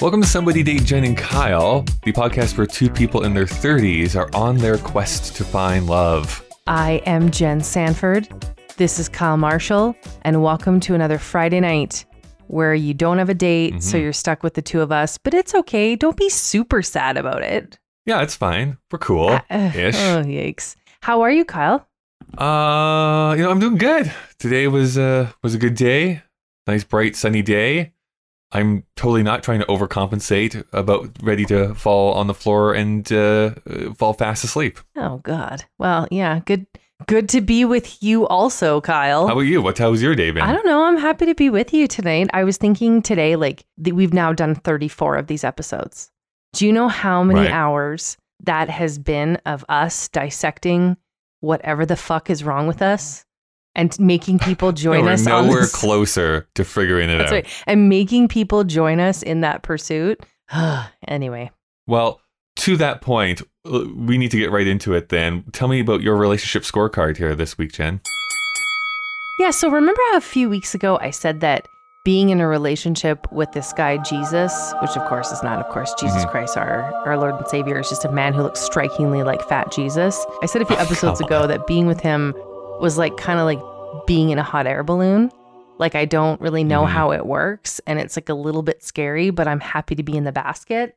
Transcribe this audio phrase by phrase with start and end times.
[0.00, 4.14] Welcome to Somebody Date Jen and Kyle, the podcast where two people in their 30s
[4.14, 6.44] are on their quest to find love.
[6.68, 8.28] I am Jen Sanford.
[8.76, 12.04] This is Kyle Marshall, and welcome to another Friday night
[12.46, 15.34] where you don't have a date, so you're stuck with the two of us, but
[15.34, 15.96] it's okay.
[15.96, 17.76] Don't be super sad about it.
[18.06, 18.78] Yeah, it's fine.
[18.92, 19.96] We're cool Uh, ish.
[19.96, 20.76] Oh, yikes.
[21.02, 21.86] How are you, Kyle?
[22.38, 24.12] Uh, you know, I'm doing good.
[24.38, 26.22] Today was uh was a good day.
[26.68, 27.92] Nice bright sunny day.
[28.52, 33.54] I'm totally not trying to overcompensate about ready to fall on the floor and uh,
[33.68, 34.78] uh, fall fast asleep.
[34.96, 35.64] Oh, God.
[35.78, 36.66] Well, yeah, good.
[37.06, 39.26] Good to be with you also, Kyle.
[39.28, 39.62] How about you?
[39.62, 40.42] What how was your day been?
[40.42, 40.82] I don't know.
[40.82, 42.28] I'm happy to be with you tonight.
[42.32, 46.10] I was thinking today, like, th- we've now done 34 of these episodes.
[46.54, 47.52] Do you know how many Right.
[47.52, 50.96] hours that has been of us dissecting
[51.38, 53.24] whatever the fuck is wrong with us
[53.78, 55.74] and making people join We're us on nowhere this?
[55.74, 57.34] closer to figuring it That's out.
[57.34, 57.64] right.
[57.66, 60.20] And making people join us in that pursuit.
[61.08, 61.50] anyway,
[61.86, 62.20] Well,
[62.56, 65.44] to that point, uh, we need to get right into it then.
[65.52, 68.00] Tell me about your relationship scorecard here this week, Jen.
[69.38, 69.50] yeah.
[69.50, 71.68] So remember how a few weeks ago I said that
[72.04, 75.92] being in a relationship with this guy Jesus, which of course is not, of course,
[76.00, 76.30] Jesus Mhm.
[76.30, 79.70] Christ, our our Lord and Savior, is just a man who looks strikingly like Fat
[79.70, 80.24] Jesus.
[80.42, 82.34] I said a few Oh, episodes come ago that being with him
[82.80, 85.30] was like kind of like being in a hot air balloon.
[85.78, 86.88] Like I don't really know Mhm.
[86.88, 90.16] how it works, and it's like a little bit scary, but I'm happy to be
[90.16, 90.96] in the basket.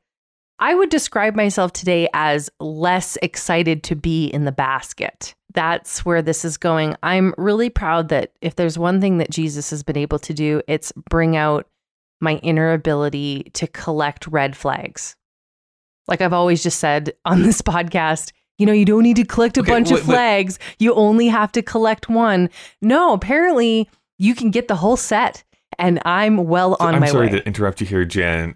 [0.60, 5.34] I would describe myself today as less excited to be in the basket.
[5.54, 6.96] That's where this is going.
[7.04, 10.62] I'm really proud that if there's one thing that Jesus has been able to do,
[10.68, 11.68] it's bring out
[12.20, 15.16] my inner ability to collect red flags.
[16.08, 19.58] Like I've always just said on this podcast, you know, you don't need to collect
[19.58, 20.14] a Okay, bunch wait, of wait.
[20.14, 20.60] flags.
[20.78, 22.48] You only have to collect one.
[22.80, 25.44] No, apparently you can get the whole set.
[25.80, 27.08] And I'm well on my way.
[27.08, 28.56] I'm sorry to interrupt you here, Jen,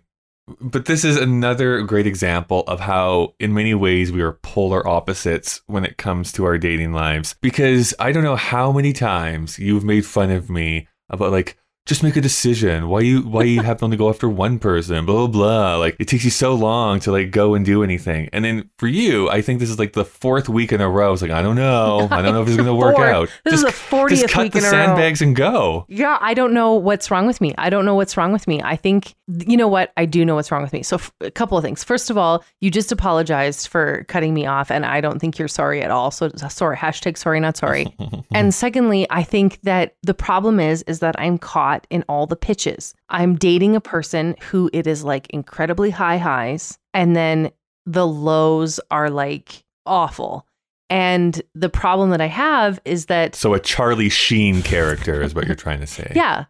[0.61, 5.61] but this is another great example of how, in many ways, we are polar opposites
[5.65, 7.35] when it comes to our dating lives.
[7.41, 11.57] Because I don't know how many times you've made fun of me about like.
[11.85, 12.89] Just make a decision.
[12.89, 15.05] Why you why you have to only go after one person?
[15.05, 15.75] Blah blah blah.
[15.77, 18.27] Like it takes you so long to like go and do anything.
[18.33, 21.13] And then for you, I think this is like the fourth week in a row.
[21.13, 22.07] It's like I don't know.
[22.09, 23.07] I don't know if it's gonna work Fourth.
[23.07, 23.29] out.
[23.43, 24.71] This is just, the 40th just cut week the in a row.
[24.71, 25.85] sandbags and go.
[25.87, 27.53] Yeah, I don't know what's wrong with me.
[27.57, 28.63] I don't know what's wrong with me.
[28.63, 29.93] I think, you know what?
[29.95, 30.81] I do know what's wrong with me.
[30.81, 31.83] So, f- a couple of things.
[31.83, 35.47] First of all, you just apologized for cutting me off, and I don't think you're
[35.47, 36.09] sorry at all.
[36.09, 36.77] So, uh, sorry.
[36.77, 37.87] Hashtag sorry, not sorry.
[38.33, 42.35] and secondly, I think that the problem is, is that I'm caught in all the
[42.35, 42.93] pitches.
[43.09, 47.51] I'm dating a person who it is like incredibly high highs, and then
[47.85, 50.45] the lows are like awful.
[50.89, 55.45] And the problem that I have is that So a Charlie Sheen character is what
[55.47, 56.11] you're trying to say.
[56.15, 56.45] yeah.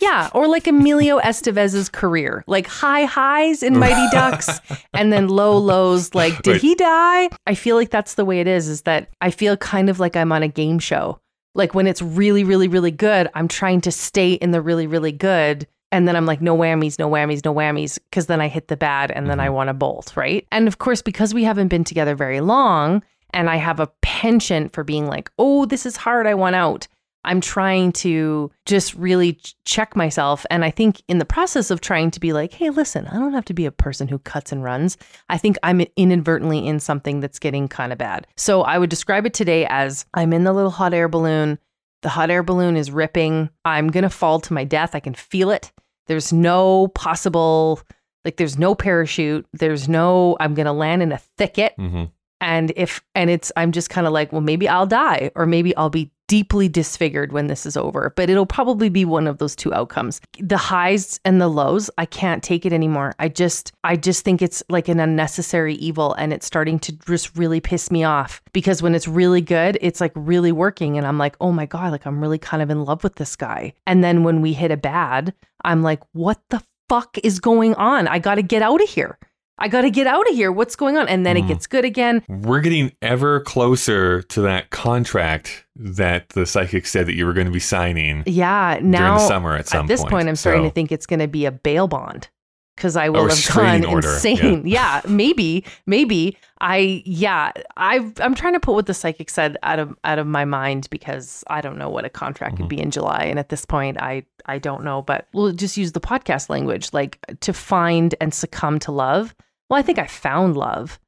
[0.00, 0.30] Yeah.
[0.32, 4.60] Or like Emilio Estevez's career, like high highs in Mighty Ducks
[4.94, 6.14] and then low lows.
[6.14, 6.60] Like, did Wait.
[6.62, 7.28] he die?
[7.48, 10.14] I feel like that's the way it is, is that I feel kind of like
[10.14, 11.18] I'm on a game show.
[11.54, 15.12] Like when it's really, really, really good, I'm trying to stay in the really, really
[15.12, 15.66] good.
[15.90, 18.76] And then I'm like, no whammies, no whammies, no whammies, because then I hit the
[18.76, 19.54] bad and then I mm-hmm.
[19.54, 20.46] want to bolt, right?
[20.50, 23.02] And of course, because we haven't been together very long
[23.34, 26.88] and I have a penchant for being like, oh, this is hard, I want out.
[27.24, 30.44] I'm trying to just really check myself.
[30.50, 33.32] And I think in the process of trying to be like, hey, listen, I don't
[33.32, 34.96] have to be a person who cuts and runs.
[35.28, 38.26] I think I'm inadvertently in something that's getting kind of bad.
[38.36, 41.58] So I would describe it today as I'm in the little hot air balloon.
[42.02, 43.50] The hot air balloon is ripping.
[43.64, 44.94] I'm going to fall to my death.
[44.94, 45.70] I can feel it.
[46.08, 47.80] There's no possible,
[48.24, 49.46] like, there's no parachute.
[49.52, 52.04] There's no, I'm going to land in a thicket hmm
[52.42, 55.74] and if and it's i'm just kind of like well maybe i'll die or maybe
[55.76, 59.54] i'll be deeply disfigured when this is over but it'll probably be one of those
[59.54, 60.18] two outcomes.
[60.38, 63.14] The highs and the lows i can't take it anymore.
[63.18, 67.36] I just i just think it's like an unnecessary evil and it's starting to just
[67.36, 71.18] really piss me off because when it's really good it's like really working and i'm
[71.18, 73.74] like oh my god like i'm really kind of in love with this guy.
[73.86, 75.34] And then when we hit a bad
[75.66, 78.08] i'm like what the fuck is going on?
[78.08, 79.18] I got to get out of here
[79.62, 80.50] I got to get out of here.
[80.50, 81.08] What's going on?
[81.08, 81.48] And then it Mhm.
[81.48, 82.22] gets good again.
[82.28, 87.46] We're getting ever closer to that contract that the psychic said that you were going
[87.46, 88.78] to be signing Yeah.
[88.82, 91.06] now during the summer at some at this point, I'm starting So- to think it's
[91.06, 92.28] going to be a bail bond
[92.76, 94.14] because I will have gone order, yeah.
[94.14, 94.62] insane.
[94.66, 95.00] Yeah.
[95.06, 99.94] maybe, maybe I, yeah, I've, I'm trying to put what the psychic said out of
[100.04, 102.62] out of my mind because I don't know what a contract Mm-hmm.
[102.64, 105.02] could be in July, and at this point, I, I don't know.
[105.02, 109.34] But we'll just use the podcast language, like to find and succumb to love.
[109.72, 111.00] Well, I think I found love.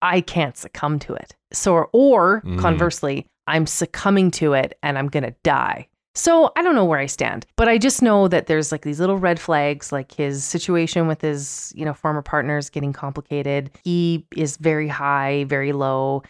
[0.00, 1.34] I can't succumb to it.
[1.52, 2.60] So, or Mm.
[2.60, 5.88] conversely, I'm succumbing to it and I'm going to die.
[6.14, 9.00] So I don't know where I stand, but I just know that there's like these
[9.00, 13.72] little red flags, like his situation with his, you know, former partners getting complicated.
[13.82, 16.22] He is very high, very low.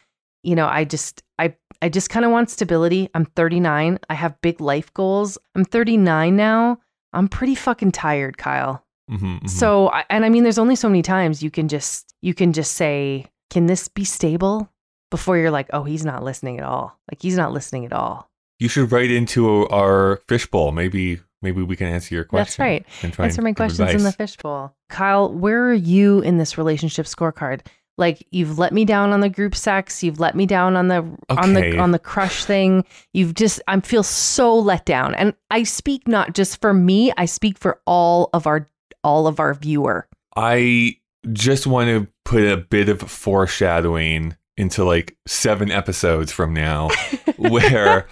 [0.42, 3.10] You know, I just, I, I just kind of want stability.
[3.14, 3.98] I'm 39.
[4.08, 5.36] I have big life goals.
[5.54, 6.78] I'm 39 now.
[7.12, 8.83] I'm pretty fucking tired, Kyle.
[9.10, 9.50] Mhm, mhm.
[9.50, 12.72] So, and I mean, there's only so many times you can just, you can just
[12.72, 14.70] say, can this be stable?
[15.10, 16.98] Before you're like, oh, he's not listening at all.
[17.10, 18.28] Like he's not listening at all.
[18.58, 20.72] you should write into our fishbowl.
[20.72, 22.44] Maybe maybe we can answer your question.
[22.46, 22.86] That's right.
[23.02, 24.74] And try Answer my questions in the fishbowl.
[24.88, 27.60] Kyle, where are you in this relationship scorecard?
[27.96, 31.04] Like you've let me down on the group sex, you've let me down on the
[31.28, 32.84] on the on the crush thing.
[33.12, 35.14] You've just I feel so let down.
[35.14, 38.68] And I speak not just for me, I speak for all of our
[39.04, 40.08] all of our viewer.
[40.36, 40.96] I
[41.32, 46.90] just want to put a bit of foreshadowing into like seven episodes from now,
[47.36, 48.06] where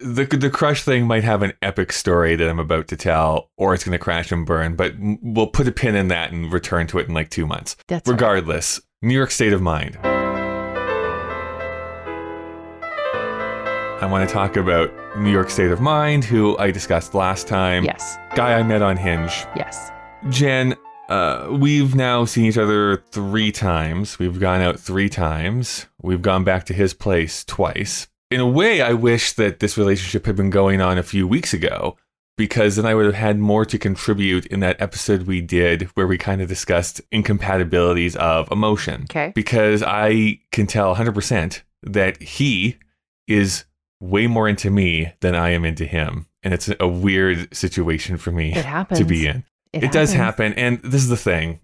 [0.00, 3.74] the the crush thing might have an epic story that I'm about to tell, or
[3.74, 4.76] it's going to crash and burn.
[4.76, 7.76] But we'll put a pin in that and return to it in like two months.
[7.88, 8.14] That's right.
[8.14, 9.98] Regardless, New York State of Mind.
[14.00, 17.84] I want to talk about New York State of Mind, who I discussed last time.
[17.84, 18.16] Yes.
[18.36, 19.44] Guy I met on Hinge.
[19.56, 19.90] Yes.
[20.30, 20.74] Jen,
[21.08, 24.18] uh, we've now seen each other three times.
[24.18, 25.86] We've gone out three times.
[26.02, 28.08] We've gone back to his place twice.
[28.30, 31.54] In a way, I wish that this relationship had been going on a few weeks
[31.54, 31.96] ago
[32.36, 36.06] because then I would have had more to contribute in that episode we did where
[36.06, 39.04] we kind of discussed incompatibilities of emotion.
[39.04, 39.32] Okay.
[39.34, 42.76] Because I can tell 100% that he
[43.26, 43.64] is
[44.00, 46.26] way more into me than I am into him.
[46.42, 48.98] And it's a weird situation for me It happens.
[48.98, 49.44] to be in.
[49.72, 50.54] It, does happen.
[50.54, 51.60] And this is the thing.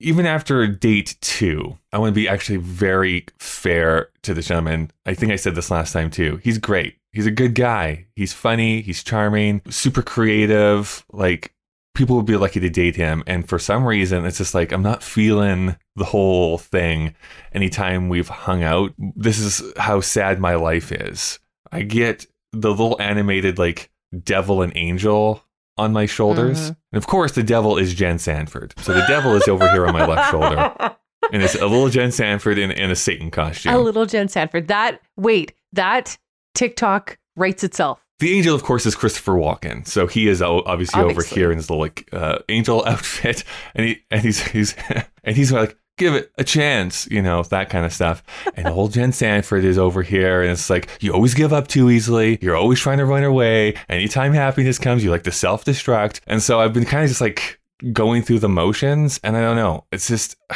[0.00, 4.90] Even after date two, I want to be actually very fair to the gentleman.
[5.06, 6.40] I think I said this last time too.
[6.42, 6.96] He's great.
[7.12, 8.06] He's a good guy.
[8.16, 8.80] He's funny.
[8.80, 11.04] He's charming, super creative.
[11.12, 11.54] Like,
[11.94, 13.22] people would be lucky to date him.
[13.26, 17.14] And for some reason, it's just like, I'm not feeling the whole thing
[17.52, 18.92] anytime we've hung out.
[18.98, 21.38] This is how sad my life is.
[21.70, 23.90] I get the little animated, like,
[24.24, 25.44] devil and angel
[25.76, 26.72] on my shoulders.
[26.72, 26.76] Mhm.
[26.94, 28.72] And of course, the devil is Jen Sanford.
[28.78, 30.94] So the devil is over here on my left shoulder.
[31.32, 33.74] And it's a little Jen Sanford in, in a Satan costume.
[33.74, 34.68] A little Jen Sanford.
[34.68, 36.16] That wait, that
[36.54, 38.06] TikTok writes itself.
[38.20, 39.84] The angel, of course, is Christopher Walken.
[39.88, 43.42] So he is o- obviously, over here in his little like uh, angel outfit,
[43.74, 44.76] and he and he's he's
[45.24, 48.22] and he's like, give it a chance, you know, that kind of stuff.
[48.56, 51.90] And old Jen Sanford is over here, and it's like you always give up too
[51.90, 52.38] easily.
[52.40, 53.74] You're always trying to run away.
[53.88, 56.20] Anytime happiness comes, you like to self destruct.
[56.26, 57.60] And so I've been kind of just like
[57.92, 59.84] going through the motions, and I don't know.
[59.92, 60.36] It's just.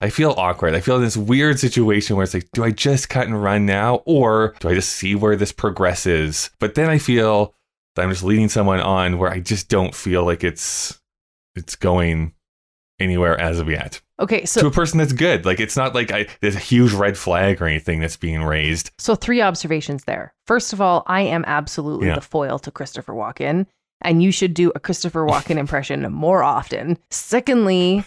[0.00, 0.74] I feel awkward.
[0.74, 3.66] I feel in this weird situation where it's like, do I just cut and run
[3.66, 6.50] now, or do I just see where this progresses?
[6.58, 7.54] But then I feel
[7.94, 11.00] that I'm just leading someone on where I just don't feel like it's
[11.54, 12.34] it's going
[12.98, 14.00] anywhere as of yet.
[14.22, 15.44] Okay, so to a person that's good.
[15.44, 18.90] Like it's not like I, there's a huge red flag or anything that's being raised.
[18.98, 20.32] so three observations there.
[20.46, 22.14] First of all, I am absolutely Yeah.
[22.14, 23.66] the foil to Christopher Walken,
[24.00, 26.98] and you should do a Christopher Walken impression more often.
[27.10, 28.04] Secondly,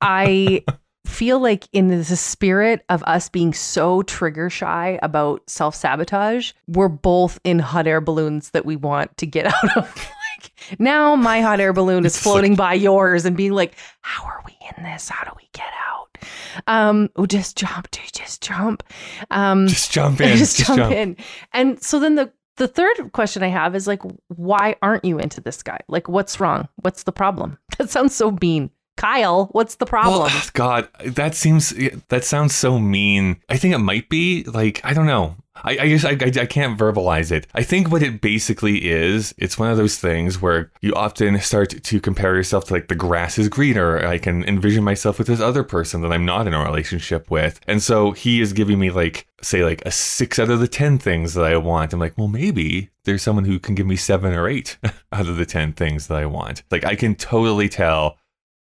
[0.00, 0.64] I
[1.06, 6.88] feel like in the spirit of us being so trigger shy about self sabotage, we're
[6.88, 10.06] both in hot air balloons that we want to get out of.
[10.78, 14.56] Now, my hot air balloon is floating by yours and being like, "How are we
[14.76, 15.08] in this?
[15.08, 16.18] How do we get out?"
[16.66, 18.82] Um, oh, just jump, dude, just jump.
[19.30, 20.36] Um, Just jump in.
[20.38, 21.16] just, jump, in.
[21.52, 25.40] And so then the the third question I have is like, why aren't you into
[25.40, 25.78] this guy?
[25.88, 26.68] Like, what's wrong?
[26.76, 27.58] What's the problem?
[27.78, 28.70] That sounds so mean.
[29.02, 30.30] Kyle, what's the problem?
[30.32, 31.74] Well, God, that seems
[32.06, 33.38] that sounds so mean.
[33.48, 35.34] I think it might be like I don't know.
[35.56, 37.48] I, I guess I, I, I can't verbalize it.
[37.52, 41.82] I think what it basically is, it's one of those things where you often start
[41.82, 44.06] to compare yourself to like the grass is greener.
[44.06, 47.58] I can envision myself with this other person that I'm not in a relationship with,
[47.66, 50.98] and so he is giving me like say like a six out of the ten
[50.98, 51.92] things that I want.
[51.92, 54.78] I'm like, well, maybe there's someone who can give me seven or eight
[55.12, 56.62] out of the ten things that I want.
[56.70, 58.16] Like I can totally tell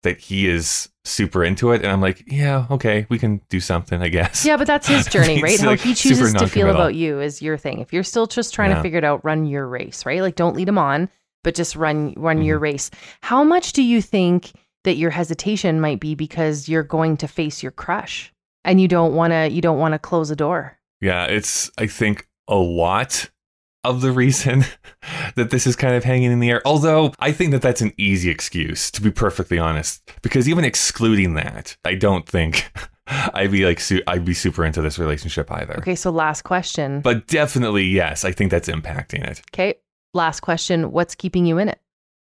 [0.03, 4.01] that he is super into it and i'm like yeah okay we can do something
[4.01, 5.59] i guess yeah, but that's his journey, right?
[5.59, 7.79] How like he chooses to feel about you is your thing.
[7.79, 8.75] If you're still just trying Yeah.
[8.77, 10.21] to figure it out, run your race, right?
[10.21, 11.09] Like don't lead him on,
[11.43, 12.63] but just run run your Mm-hmm.
[12.63, 12.91] race.
[13.21, 14.51] How much do you think
[14.83, 18.31] that your hesitation might be because you're going to face your crush
[18.63, 20.77] and you don't want to you don't want to close a door?
[21.01, 23.29] yeah it's i think a lot
[23.83, 24.63] of the reason
[25.35, 27.91] that this is kind of hanging in the air although i think that that's an
[27.97, 32.71] easy excuse to be perfectly honest because even excluding that i don't think
[33.33, 37.01] i'd be like su- i'd be super into this relationship either Okay, so last question.
[37.01, 39.75] but definitely yes i think that's impacting it Okay.
[40.13, 41.79] last question, what's keeping you in it?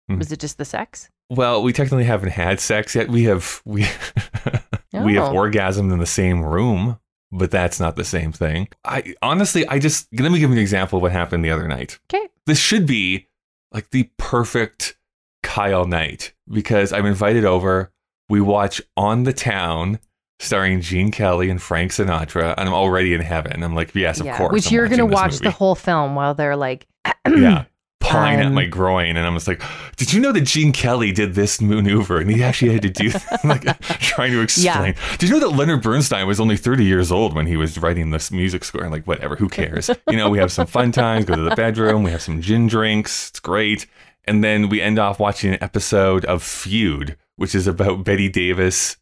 [0.08, 0.18] Hmm.
[0.18, 1.10] Was it just the sex?
[1.30, 3.08] Well, we technically haven't had sex yet.
[3.10, 3.82] We have we
[4.92, 5.34] we have Oh.
[5.34, 6.98] orgasmed in the same room,
[7.30, 8.68] but that's not the same thing.
[8.84, 11.68] I honestly, I just let me give you an example of what happened the other
[11.68, 11.98] night.
[12.12, 12.28] Okay.
[12.46, 13.28] This should be
[13.72, 14.96] like the perfect
[15.42, 17.92] Kyle night because I'm invited over.
[18.28, 19.98] We watch On the Town
[20.40, 23.62] starring Gene Kelly and Frank Sinatra, and I'm already in heaven.
[23.62, 24.52] I'm like, yes, of Yeah, course.
[24.52, 26.86] Which I'm you're going to watch this the whole film while they're like,
[27.26, 27.64] yeah.
[28.08, 29.62] Pawing at Um, my groin, and I'm just like,
[29.96, 33.10] "Did you know that Gene Kelly did this maneuver, and he actually had to do
[33.10, 34.94] that?" like trying to explain.
[35.18, 38.10] Did you know that Leonard Bernstein was only 30 years old when he was writing
[38.10, 38.82] this music score?
[38.82, 39.90] And like, whatever, who cares?
[40.08, 42.66] you know, we have some fun times, go to the bedroom, we have some gin
[42.66, 43.86] drinks, it's great,
[44.24, 48.96] and then we end off watching an episode of Feud, which is about Bette Davis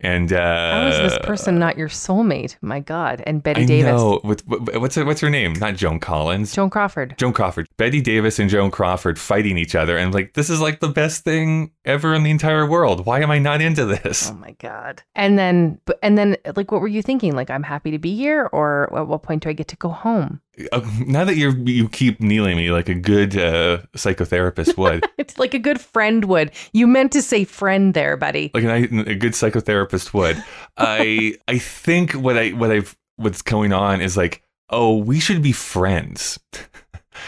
[0.00, 2.56] and uh, How is this person not your soulmate?
[2.60, 3.22] My God.
[3.26, 4.02] And Betty I Davis.
[4.24, 5.52] With, what's her, what's her name?
[5.54, 6.54] Not Joan Collins.
[6.54, 7.14] Joan Crawford.
[7.18, 10.80] Joan Crawford, Bette Davis, and Joan Crawford fighting each other, and like this is like
[10.80, 13.06] the best thing ever in the entire world.
[13.06, 14.30] Why am I not into this?
[14.30, 15.02] Oh my God.
[15.14, 17.34] And then, but- and then, like, what were you thinking?
[17.36, 19.88] Like, I'm happy to be here, or at what point do I get to go
[19.88, 20.40] home?
[20.70, 25.38] Uh, now that you you keep kneeling me like a good uh, psychotherapist would, It's
[25.38, 26.50] like a good friend would.
[26.72, 28.50] You meant to say friend there, buddy.
[28.52, 30.42] like an, a good psychotherapist would,
[30.76, 35.42] I I think what I what I've what's going on is like, oh, we should
[35.42, 36.38] be friends.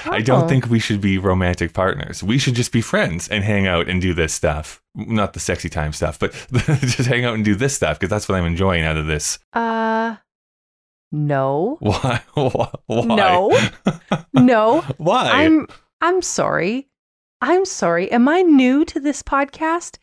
[0.07, 0.21] I Oh.
[0.21, 2.23] don't think we should be romantic partners.
[2.23, 4.83] We should just be friends and hang out and do this stuff.
[4.95, 6.33] Not the sexy time stuff, but
[6.83, 9.39] just hang out and do this stuff because that's what I'm enjoying out of this.
[9.53, 10.17] Uh,
[11.15, 12.23] no, Why?
[12.35, 12.71] Why?
[12.89, 13.57] no,
[14.33, 14.81] no.
[14.99, 15.31] Why?
[15.31, 15.69] I'm,
[16.01, 16.89] I'm sorry.
[17.41, 18.11] I'm sorry.
[18.11, 19.99] Am I new to this podcast?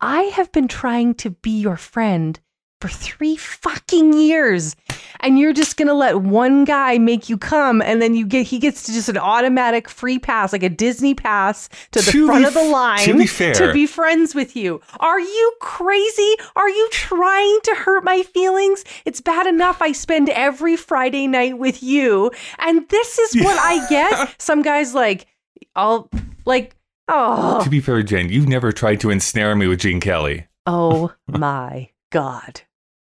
[0.00, 2.38] I have been trying to be your friend
[2.84, 4.76] for three fucking years.
[5.20, 8.58] And you're just gonna let one guy make you come, and then you get he
[8.58, 12.42] gets to just an automatic free pass, like a Disney pass to the To front
[12.44, 13.54] be of the line to be fair.
[13.54, 14.82] to be friends with you.
[15.00, 16.34] Are you crazy?
[16.56, 18.84] Are you trying to hurt my feelings?
[19.06, 23.88] It's bad enough I spend every Friday night with you, and this is what I
[23.88, 24.34] get.
[24.38, 25.26] Some guys like,
[25.74, 26.10] I'll
[26.44, 26.76] like,
[27.08, 30.48] oh, to be fair, Jen, you've never tried to ensnare me with Gene Kelly.
[30.66, 32.60] oh my god.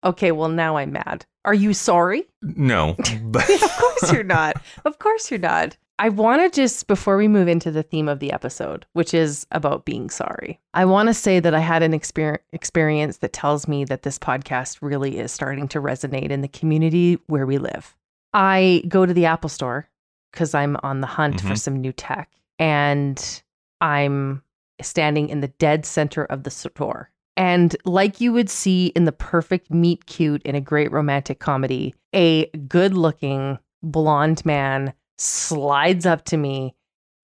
[0.06, 1.26] Okay, well now I'm mad.
[1.44, 2.25] Are you sorry?
[2.42, 2.94] No,
[3.25, 4.56] but of course you're not.
[4.84, 5.76] Of course you're not.
[5.98, 9.46] I want to just, before we move into the theme of the episode, which is
[9.50, 13.66] about being sorry, I want to say that I had an exper- experience that tells
[13.66, 17.96] me that this podcast really is starting to resonate in the community where we live.
[18.34, 19.88] I go to the Apple Store
[20.32, 21.58] because I'm on the hunt for Mhm.
[21.58, 23.42] some new tech, and
[23.80, 24.42] I'm
[24.82, 27.10] standing in the dead center of the store.
[27.37, 31.95] And like you would see in the perfect meet cute in a great romantic comedy,
[32.14, 36.75] a good looking blonde man slides up to me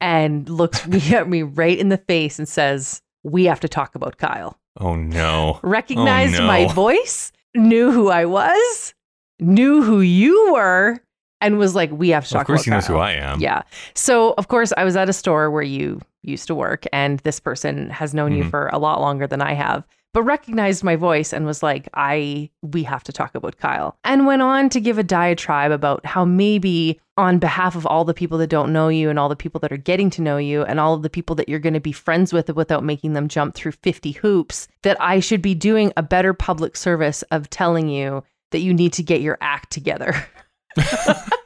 [0.00, 3.94] and looks me at me right in the face and says, We have to talk
[3.94, 4.58] about Kyle.
[4.80, 5.60] oh no.
[5.62, 6.46] Recognized no.
[6.46, 8.94] my voice, knew who I was,
[9.40, 11.00] knew who you were,
[11.40, 13.40] and was like, We have to talk Of course, he knows Kyle." who I am.
[13.40, 13.62] Yeah.
[13.94, 17.40] So, of course, I was at a store where you used to work, and this
[17.40, 18.50] person has known you Mhm.
[18.50, 22.50] for a lot longer than I have, but recognized my voice and was like, I,
[22.60, 23.96] we have to talk about Kyle.
[24.04, 28.14] And went on to give a diatribe about how maybe on behalf of all the
[28.14, 30.62] people that don't know you and all the people that are getting to know you
[30.64, 33.28] and all of the people that you're going to be friends with without making them
[33.28, 37.88] jump through 50 hoops, that I should be doing a better public service of telling
[37.88, 40.14] you that you need to get your act together.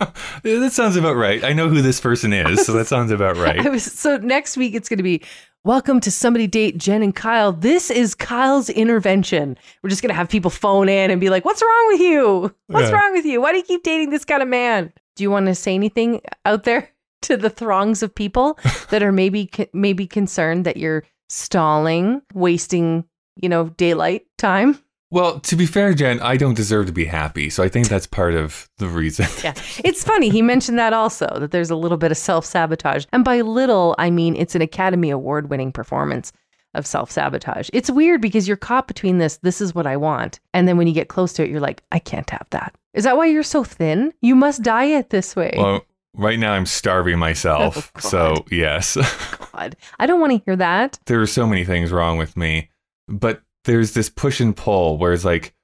[0.00, 1.42] That sounds about right.
[1.42, 3.68] I know who this person is, so that sounds about right.
[3.70, 5.22] was so next week it's going to be
[5.64, 7.52] welcome to somebody date Jen and Kyle.
[7.52, 9.58] This is Kyle's intervention.
[9.82, 12.54] We're just going to have people phone in and be like, "What's wrong with you?
[12.68, 12.96] What's Yeah.
[12.96, 13.40] wrong with you?
[13.40, 16.20] Why do you keep dating this kind of man?" Do you want to say anything
[16.44, 16.90] out there
[17.22, 18.56] to the throngs of people
[18.90, 24.78] that are maybe maybe concerned that you're stalling, wasting, you know, daylight time?
[25.10, 28.06] Well, to be fair, Jen, I don't deserve to be happy, so I think that's
[28.06, 29.26] part of the reason.
[29.42, 29.54] Yeah.
[29.82, 30.28] It's funny.
[30.28, 33.06] He mentioned that also, that there's a little bit of self sabotage.
[33.12, 36.30] And by little, I mean it's an Academy Award winning performance
[36.74, 37.70] of self sabotage.
[37.72, 40.40] It's weird because you're caught between this, this is what I want.
[40.52, 42.74] And then when you get close to it, you're like, I can't have that.
[42.92, 44.12] Is that why you're so thin?
[44.20, 45.54] You must diet this way.
[45.56, 48.96] Well, right now I'm starving myself, Oh, so yes.
[49.52, 49.74] God.
[49.98, 50.98] I don't want to hear that.
[51.06, 52.70] there are so many things wrong with me,
[53.08, 55.54] but there's this push and pull where it's like,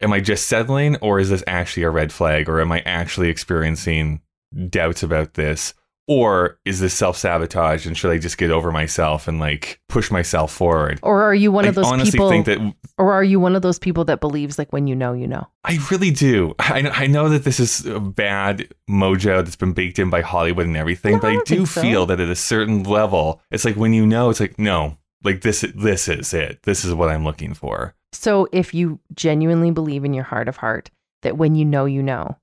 [0.00, 3.28] am I just settling or is this actually a red flag or am I actually
[3.28, 4.22] experiencing
[4.70, 5.74] doubts about this?
[6.06, 10.10] Or is this self sabotage and should I just get over myself and like push
[10.10, 10.98] myself forward?
[11.02, 13.54] Or are you one I of those honestly people think that or are you one
[13.54, 15.46] of those people that believes like when you know you know?
[15.64, 16.54] I really do.
[16.60, 20.22] I know, I know that this is a bad mojo that's been baked in by
[20.22, 21.82] Hollywood and everything, No, but I I do so.
[21.82, 25.40] feel that at a certain level, it's like when you know, it's like no, like
[25.42, 26.62] this, this is it.
[26.62, 27.94] This is what I'm looking for.
[28.12, 30.90] So if you genuinely believe in your heart of heart
[31.22, 32.36] that when you know you know,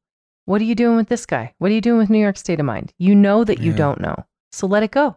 [0.46, 1.54] what are you doing with this guy?
[1.58, 2.94] What are you doing with New York State of Mind?
[3.00, 3.78] You know that you Yeah.
[3.78, 4.26] don't know.
[4.52, 5.16] So let it go.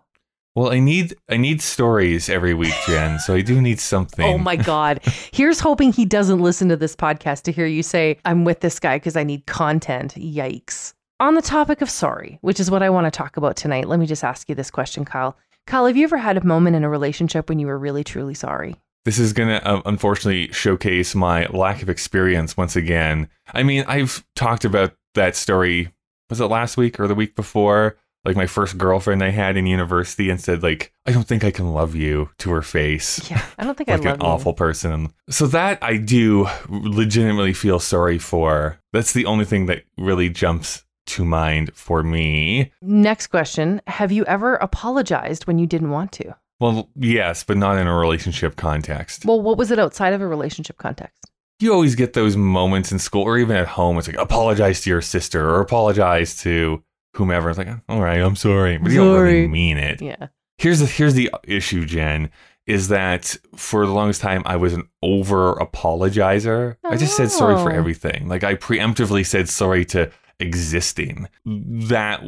[0.55, 3.19] Well, I need, I need stories every week, Jen.
[3.21, 4.27] so I do need something.
[4.35, 5.00] Oh my God.
[5.33, 8.81] Here's hoping he doesn't listen to this podcast to hear you say, I'm with this
[8.81, 10.15] guy because I need content.
[10.15, 10.95] Yikes.
[11.21, 13.99] On the topic of sorry, which is what I want to talk about tonight, let
[14.00, 15.37] me just ask you this question, Kyle.
[15.68, 18.32] Kyle, have you ever had a moment in a relationship when you were really, truly
[18.32, 18.76] sorry?
[19.04, 23.28] This is going to uh, unfortunately showcase my lack of experience once again.
[23.52, 25.92] I mean, I've talked about that story.
[26.30, 27.98] Was it last week or the week before?
[28.25, 31.50] Like my first girlfriend I had in university and said like, "I don't think I
[31.50, 33.30] can love you" to her face.
[33.30, 34.10] Yeah, I don't think like I love you.
[34.10, 35.12] Like an awful person.
[35.28, 38.80] So that I do legitimately feel sorry for.
[38.94, 42.73] That's the only thing that really jumps to mind for me.
[42.81, 46.35] Next question Have you ever apologized when you didn't want to?
[46.61, 49.25] Well, yes, but not in a relationship context.
[49.25, 51.25] Well, what was it outside of a relationship context?
[51.61, 53.99] you always get those moments in school or even at home.
[53.99, 56.85] It's like apologize to your sister or apologize to
[57.15, 57.49] whomever.
[57.50, 60.00] It's like, oh, all right, I'm sorry, but you don't really mean it.
[60.00, 60.29] Yeah.
[60.59, 62.31] Here's the here's the issue, Jen,
[62.69, 66.77] is that for the longest time I was an over apologizer.
[66.85, 67.77] I just said sorry for Oh.
[67.77, 68.29] everything.
[68.29, 71.28] Like I preemptively said sorry to existing.
[71.45, 72.23] That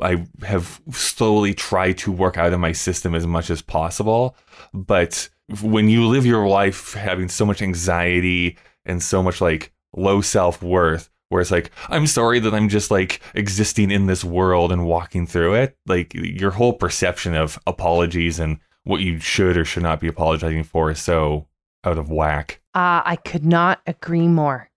[0.00, 4.36] I have slowly tried to work out of my system as much as possible.
[4.72, 5.28] But
[5.62, 10.62] when you live your life having so much anxiety and so much like low self
[10.62, 14.86] worth, where it's like, I'm sorry that I'm just like existing in this world and
[14.86, 19.82] walking through it, like your whole perception of apologies and what you should or should
[19.82, 21.48] not be apologizing for is so
[21.84, 22.60] out of whack.
[22.74, 24.70] Uh, I could not agree more.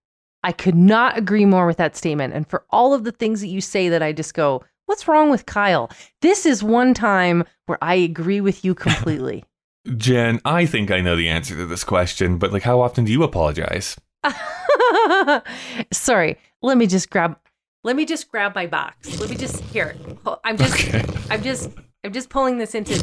[0.48, 2.34] I could not agree more with that statement.
[2.34, 5.30] And for all of the things that you say that I just go, what's wrong
[5.30, 5.92] with Kyle?
[6.22, 9.44] This is one time where I agree with you completely.
[9.98, 13.12] Jen, I think I know the answer to this question, but like, how often do
[13.12, 13.98] you apologize?
[15.92, 17.38] Sorry, let me just grab
[17.84, 19.20] let me just grab my box.
[19.20, 19.96] Let me just here.
[20.46, 21.06] I'm just Okay.
[21.30, 21.72] I'm just
[22.06, 22.96] I'm just pulling this into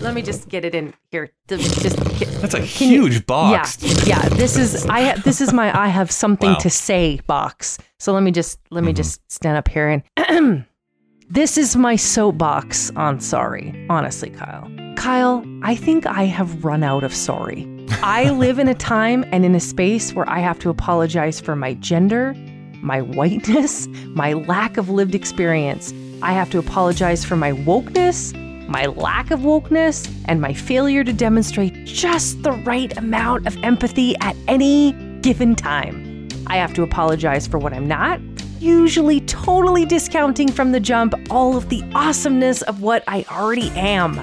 [0.00, 1.30] let me just get it in here.
[1.48, 1.96] Just
[2.40, 3.78] That's a Can you- huge box.
[3.82, 4.28] Yeah, yeah.
[4.30, 5.00] This is I.
[5.02, 6.58] Ha- this is my I have something Wow.
[6.58, 7.78] to say box.
[7.98, 8.96] So let me just let me Mhm.
[8.96, 10.64] just stand up here and.
[11.30, 13.86] this is my soapbox on sorry.
[13.90, 14.70] Honestly, Kyle.
[14.96, 17.66] Kyle, I think I have run out of sorry.
[18.02, 21.54] I live in a time and in a space where I have to apologize for
[21.56, 22.34] my gender,
[22.82, 25.92] my whiteness, my lack of lived experience.
[26.22, 28.32] I have to apologize for my wokeness,
[28.68, 34.14] my lack of wokeness, and my failure to demonstrate just the right amount of empathy
[34.20, 36.28] at any given time.
[36.46, 38.20] I have to apologize for what I'm not,
[38.60, 44.18] usually totally discounting from the jump all of the awesomeness of what I already am.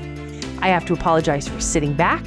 [0.62, 2.24] I have to apologize for sitting back,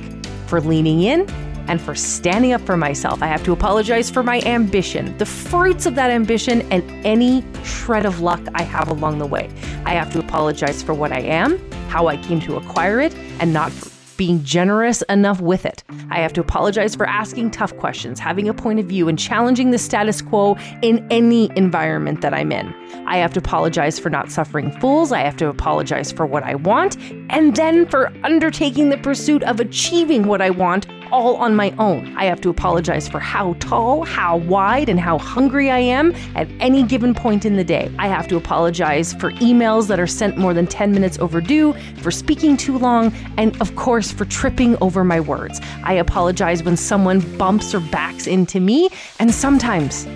[0.46, 1.26] for leaning in,
[1.68, 3.22] and for standing up for myself.
[3.22, 8.04] I have to apologize for my ambition, the fruits of that ambition, and any shred
[8.04, 9.50] of luck I have along the way.
[9.84, 13.52] I have to apologize for what I am, how I came to acquire it, and
[13.52, 13.72] not
[14.16, 15.84] being generous enough with it.
[16.10, 19.70] I have to apologize for asking tough questions, having a point of view, and challenging
[19.70, 22.74] the status quo in any environment that I'm in.
[23.06, 25.12] I have to apologize for not suffering fools.
[25.12, 26.96] I have to apologize for what I want,
[27.30, 32.14] and then for undertaking the pursuit of achieving what I want all on my own.
[32.16, 36.48] I have to apologize for how tall, how wide, and how hungry I am at
[36.60, 37.90] any given point in the day.
[37.98, 41.72] I have to apologize for emails that are sent more than 10 minutes overdue,
[42.02, 45.60] for speaking too long, and of course, for tripping over my words.
[45.82, 50.06] I apologize when someone bumps or backs into me, and sometimes,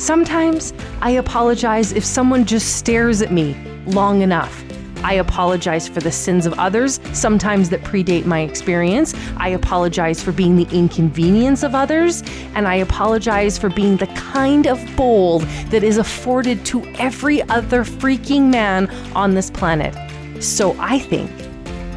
[0.00, 3.54] sometimes I apologize if someone just stares at me
[3.86, 4.64] long enough.
[5.02, 9.14] I apologize for the sins of others, sometimes that predate my experience.
[9.36, 12.22] I apologize for being the inconvenience of others.
[12.54, 17.82] And I apologize for being the kind of bold that is afforded to every other
[17.82, 19.94] freaking man on this planet.
[20.42, 21.30] So I think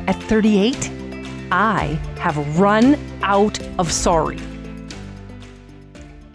[0.07, 0.89] at 38,
[1.51, 4.39] I have run out of sorry.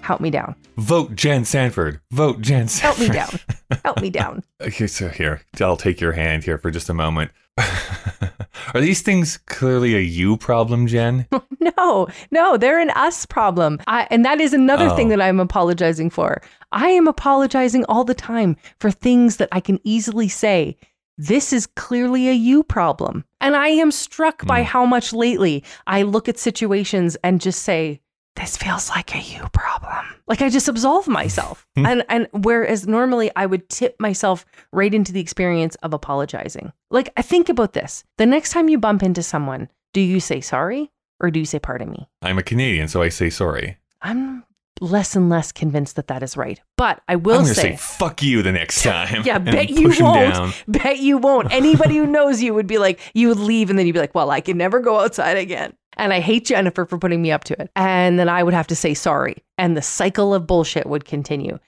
[0.03, 0.55] Help me down.
[0.79, 2.01] Vote Jen Sanford.
[2.13, 3.09] Vote Jen Sanford.
[3.15, 3.81] Help me down.
[3.85, 4.45] Help me down.
[4.61, 7.31] Okay, so here, I'll take your hand here for just a moment.
[7.59, 11.27] Are these things clearly a you problem, Jen?
[11.77, 13.79] No, no, they're an us problem.
[13.87, 15.11] I, and that is another thing Oh.
[15.11, 16.41] that I'm apologizing for.
[16.73, 20.77] I am apologizing all the time for things that I can easily say
[21.19, 23.25] this is clearly a you problem.
[23.41, 24.65] And I am struck by Mm.
[24.65, 28.01] how much lately I look at situations and just say,
[28.39, 30.07] this feels like a you problem.
[30.29, 31.67] Like I just absolve myself.
[31.77, 31.87] Hmm.
[31.87, 36.73] and and whereas normally I would tip myself right into the experience of apologizing.
[36.91, 38.05] Like I think about this.
[38.17, 41.59] The next time you bump into someone, do you say sorry or do you say
[41.59, 42.09] pardon me?
[42.23, 43.77] I'm a Canadian, so I say sorry.
[44.03, 44.45] I'm
[44.81, 46.61] less and less convinced that that is right.
[46.77, 49.23] But I will I'm going to say, say, fuck you the next time.
[49.25, 50.65] Yeah, bet you won't.
[50.69, 51.53] bet you won't.
[51.53, 54.15] Anybody who knows you would be like, you would leave and then you'd be like,
[54.15, 55.75] well, I can never go outside again.
[55.99, 57.71] And I hate Jennifer for putting me up to it.
[57.77, 59.43] And then I would have to say sorry.
[59.59, 61.59] And the cycle of bullshit would continue.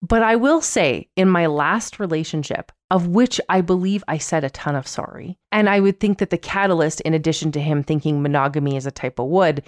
[0.00, 4.50] But I will say, in my last relationship, of which I believe I said a
[4.50, 8.20] ton of sorry, and I would think that the catalyst, in addition to him thinking
[8.20, 9.62] monogamy is a type of wood,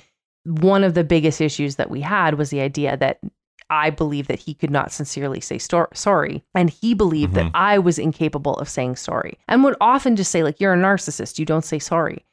[0.45, 3.21] one of the biggest issues that we had was the idea that
[3.71, 6.45] I believe that he could not sincerely say stor- sorry.
[6.55, 7.51] And he believed that Mhm.
[7.55, 11.39] I was incapable of saying sorry and would often just say, like, you're a narcissist.
[11.39, 12.25] You don't say sorry.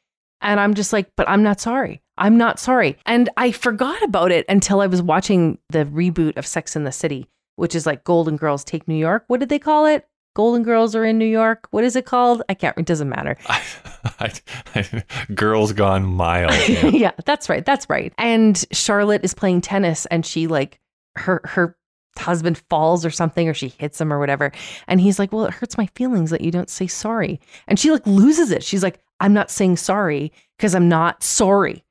[0.42, 2.02] And I'm just like, but I'm not sorry.
[2.18, 2.98] I'm not sorry.
[3.06, 6.92] And I forgot about it until I was watching the reboot of Sex in the
[6.92, 9.24] City, which is like Golden Girls Take New York.
[9.28, 10.06] What did they call it?
[10.34, 11.68] Golden Girls are in New York.
[11.70, 12.42] What is it called?
[12.48, 13.36] I can't, it doesn't matter.
[13.48, 14.32] I,
[14.74, 16.52] I, girls gone mild.
[16.68, 16.86] Yeah.
[16.86, 17.64] yeah, that's right.
[17.64, 18.12] That's right.
[18.18, 20.78] And Charlotte is playing tennis and she like
[21.16, 21.76] her her
[22.18, 24.52] husband falls or something or she hits him or whatever.
[24.88, 27.90] And he's like, "Well, it hurts my feelings that you don't say sorry." And she
[27.90, 28.62] like loses it.
[28.62, 31.82] She's like, "I'm not saying sorry because I'm not sorry.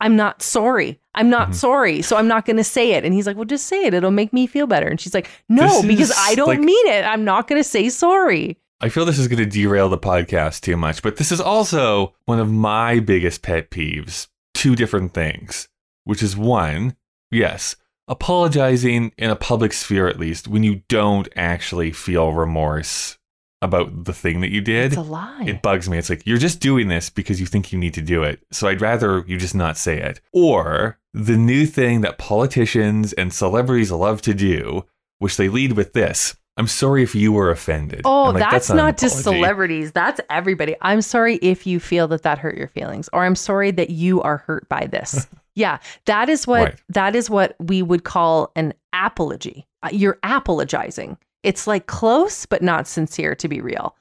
[0.00, 0.98] I'm not sorry.
[1.14, 1.54] I'm not Mhm.
[1.54, 2.02] sorry.
[2.02, 3.94] So I'm not going to say it." And he's like, "Well, just say it.
[3.94, 6.86] It'll make me feel better." And she's like, "No, This because I don't like- mean
[6.88, 7.04] it.
[7.04, 10.60] I'm not going to say sorry." I feel this is going to derail the podcast
[10.60, 14.28] too much, but this is also one of my biggest pet peeves.
[14.54, 15.68] Two different things,
[16.04, 16.94] which is one,
[17.30, 17.74] yes,
[18.06, 23.17] apologizing in a public sphere at least when you don't actually feel remorse
[23.60, 24.92] about the thing that you did.
[24.92, 25.44] It's a lie.
[25.46, 25.98] It bugs me.
[25.98, 28.40] It's like you're just doing this because you think you need to do it.
[28.52, 30.20] So I'd rather you just not say it.
[30.32, 34.84] Or the new thing that politicians and celebrities love to do,
[35.18, 36.36] which they lead with this.
[36.56, 38.02] I'm sorry if you were offended.
[38.04, 39.92] Oh, like, that's, an not just celebrities.
[39.92, 40.74] That's everybody.
[40.80, 44.20] I'm sorry if you feel that that hurt your feelings, or I'm sorry that you
[44.22, 45.28] are hurt by this.
[45.54, 46.74] yeah, that is what Right.
[46.88, 49.66] that is what we would call an apology.
[49.84, 51.16] Uh, You're apologizing.
[51.42, 53.34] It's like close but not sincere.
[53.34, 53.96] To be real,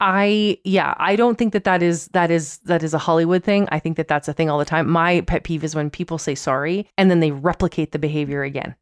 [0.00, 3.68] I yeah, I don't think that that is that is that is a Hollywood thing.
[3.72, 4.88] I think that that's a thing all the time.
[4.88, 8.76] My pet peeve is when people say sorry and then they replicate the behavior again.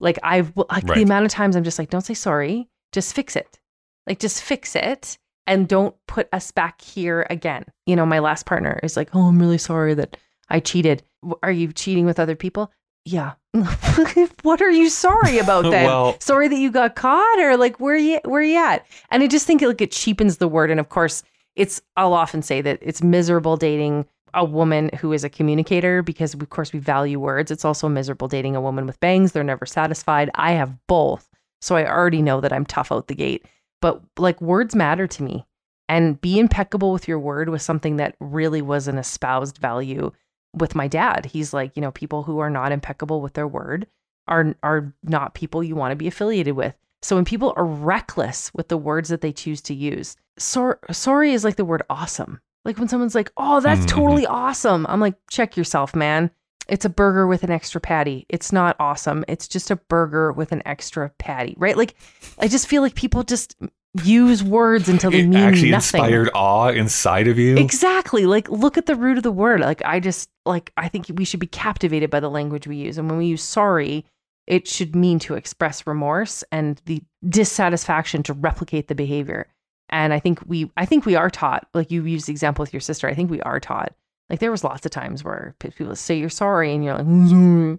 [0.00, 3.34] Like I've like the amount of times I'm just like, don't say sorry, just fix
[3.36, 3.58] it.
[4.06, 7.64] Like just fix it and don't put us back here again.
[7.86, 10.16] You know, my last partner is like, oh, I'm really sorry that
[10.48, 11.02] I cheated.
[11.42, 12.70] Are you cheating with other people?
[13.04, 13.32] Yeah.
[14.42, 15.84] what are you sorry about then?
[15.84, 18.86] Well- sorry that you got caught, or like where you where you at?
[19.10, 20.70] And I just think it like it cheapens the word.
[20.70, 21.22] And of course,
[21.56, 26.34] it's I'll often say that it's miserable dating a woman who is a communicator because
[26.34, 27.50] of course we value words.
[27.50, 29.32] It's also miserable dating a woman with bangs.
[29.32, 30.30] They're never satisfied.
[30.34, 31.28] I have both.
[31.60, 33.46] So I already know that I'm tough out the gate.
[33.80, 35.46] But like words matter to me.
[35.88, 40.10] And be impeccable with your word was something that really was an espoused value
[40.54, 41.26] with my dad.
[41.26, 43.86] He's like, you know, people who are not impeccable with their word
[44.28, 46.74] are are not people you want to be affiliated with.
[47.02, 51.32] So when people are reckless with the words that they choose to use, sor- sorry
[51.32, 52.40] is like the word awesome.
[52.64, 53.88] Like when someone's like, "Oh, that's Mhm.
[53.88, 56.30] totally awesome." I'm like, "Check yourself, man.
[56.66, 58.24] It's a burger with an extra patty.
[58.30, 59.22] It's not awesome.
[59.28, 61.76] It's just a burger with an extra patty." Right?
[61.76, 61.94] Like
[62.38, 63.54] I just feel like people just
[64.02, 66.00] use words until they It mean actually nothing.
[66.00, 67.56] inspired awe inside of you.
[67.56, 68.26] Exactly.
[68.26, 69.60] Like look at the root of the word.
[69.60, 72.98] Like I just like I think we should be captivated by the language we use.
[72.98, 74.04] And when we use sorry,
[74.46, 79.46] it should mean to express remorse and the dissatisfaction to replicate the behavior.
[79.90, 82.72] And I think we I think we are taught, like you used the example with
[82.72, 83.94] your sister, I think we are taught.
[84.30, 87.78] Like there was lots of times where people say you're sorry and you're like, "Mm,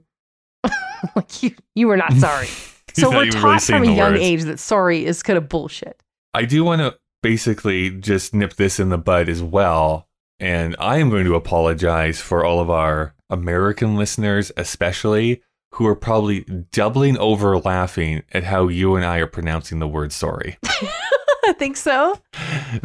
[0.63, 0.75] sorry."
[1.15, 2.47] like you you were not sorry.
[2.93, 4.23] So not we're taught really from a young words.
[4.23, 6.01] age that sorry is kind of bullshit.
[6.35, 10.09] I do want to basically just nip this in the bud as well.
[10.37, 15.41] And I am going to apologize for all of our American listeners, especially
[15.75, 16.41] who are probably
[16.73, 20.57] doubling over laughing at how you and I are pronouncing the word sorry.
[21.47, 22.19] I think so.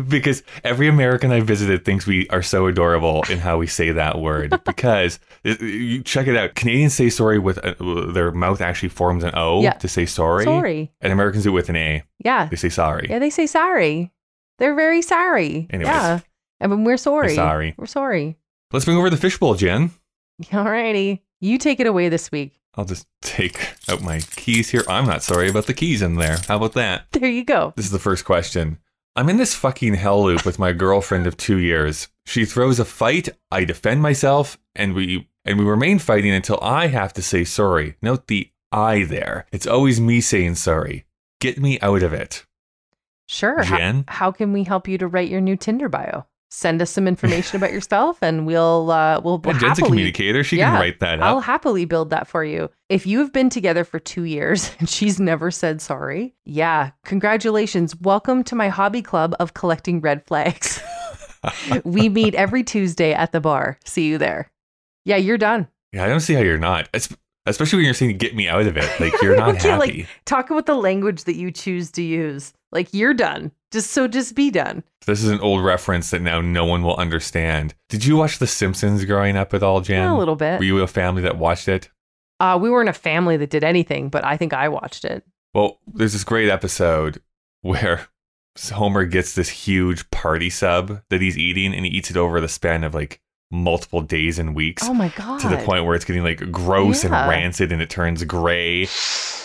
[0.09, 4.19] because every American I visited thinks we are so adorable in how we say that
[4.19, 4.51] word.
[4.65, 7.75] Because it- you check it out, Canadians say sorry with a,
[8.13, 9.73] their mouth actually forms an O Yeah.
[9.75, 10.93] to say sorry, Sorry.
[11.01, 12.03] and Americans do it with an A.
[12.25, 12.47] Yeah.
[12.47, 13.07] They say sorry.
[13.11, 14.13] Yeah, they say sorry.
[14.59, 15.67] They're very sorry.
[15.71, 15.89] Anyways.
[15.89, 16.21] yeah.
[16.61, 17.35] And when we're sorry.
[17.35, 17.75] sorry.
[17.79, 18.37] We're sorry.
[18.73, 19.91] Let's bring over the fishbowl, Jen.
[20.45, 21.21] Alrighty.
[21.41, 22.61] You take it away this week.
[22.75, 24.85] I'll just take out my keys here.
[24.89, 26.39] I'm not sorry about the keys in there.
[26.47, 27.07] How about that?
[27.13, 27.73] There you go.
[27.77, 28.79] This is the first question.
[29.17, 32.09] I'm in this fucking hell loop with my girlfriend of two years.
[32.27, 36.89] She throws a fight, I defend myself, and we and we remain fighting until I
[36.89, 37.97] have to say sorry.
[38.03, 39.47] Note the I there.
[39.51, 41.07] It's always me saying sorry.
[41.41, 42.47] Get me out of it.
[43.27, 43.63] Sure.
[43.63, 44.05] How, Jen?
[44.09, 46.27] how can we help you to write your new Tinder bio?
[46.53, 49.89] Send us some information about yourself, and we'll uh, we'll, we'll And Jen's a happily
[49.89, 50.43] communicator.
[50.43, 52.69] She Yeah, can write that I'll happily build that for you.
[52.89, 57.95] If you have been together for two years and she's never said sorry, yeah, congratulations.
[58.01, 60.81] Welcome to my hobby club of collecting red flags.
[61.85, 63.79] we meet every Tuesday at the bar.
[63.85, 64.51] See you there.
[65.05, 65.69] Yeah, you're done.
[65.93, 66.89] Yeah, I don't see how you're not.
[66.93, 67.15] Es-
[67.47, 69.01] Especially when you're saying get me out of it.
[69.01, 70.07] Like you're not Okay, like- happy.
[70.27, 72.53] Talk about the language that you choose to use.
[72.73, 73.53] Like you're done.
[73.73, 74.83] Just so just be done.
[75.07, 77.75] This is an old reference that now no one will understand.
[77.89, 80.09] Did you watch The Simpsons growing up at all, Jen?
[80.09, 80.59] a little bit.
[80.59, 81.89] Were you a family that watched it?
[82.41, 85.25] Uh, we weren't a family that did anything, but I think I watched it.
[85.55, 87.21] Well, there's this great episode
[87.63, 88.09] where
[88.73, 92.49] Homer gets this huge party sub that he's eating and he eats it over the
[92.49, 93.21] span of like
[93.53, 95.41] multiple days and weeks Oh my god.
[95.41, 97.21] to the point where it's getting like gross Yeah.
[97.21, 98.83] and rancid and it turns gray,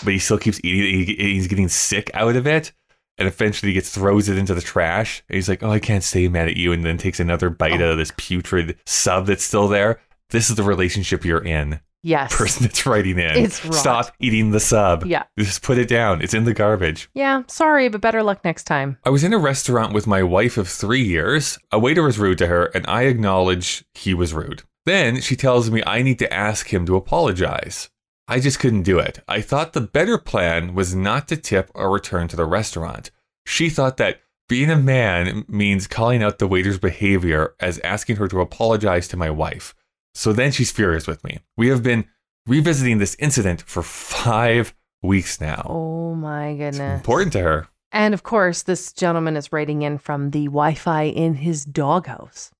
[0.03, 1.05] but he still keeps eating it.
[1.19, 2.71] He, he's getting sick out of it.
[3.17, 5.23] And eventually he gets throws it into the trash.
[5.29, 7.81] And he's like, "Oh, I can't stay mad at you." And then takes another bite
[7.81, 7.91] Oh.
[7.91, 9.99] of this putrid sub that's still there.
[10.31, 11.79] This is the relationship you're in.
[12.03, 12.35] Yes.
[12.35, 13.31] Person that's writing in.
[13.37, 13.73] It's rot.
[13.73, 15.05] Stop eating the sub.
[15.07, 15.23] Yeah.
[15.39, 16.21] Just put it down.
[16.21, 17.09] It's in the garbage.
[17.15, 17.41] Yeah.
[17.47, 18.97] Sorry, but better luck next time.
[19.03, 21.57] I was in a restaurant with my wife of three years.
[21.71, 24.61] A waiter was rude to her, and I acknowledge he was rude.
[24.85, 27.89] Then she tells me I need to ask him to apologize.
[28.27, 29.19] I just couldn't do it.
[29.27, 33.11] I thought the better plan was not to tip or return to the restaurant.
[33.45, 38.27] She thought that being a man means calling out the waiter's behavior as asking her
[38.27, 39.73] to apologize to my wife.
[40.15, 41.39] So then she's furious with me.
[41.57, 42.05] We have been
[42.47, 45.65] revisiting this incident for five weeks now.
[45.69, 46.99] Oh my It's goodness.
[46.99, 47.67] important to her.
[47.91, 52.51] And of course, this gentleman is writing in from the Wi Fi in his doghouse.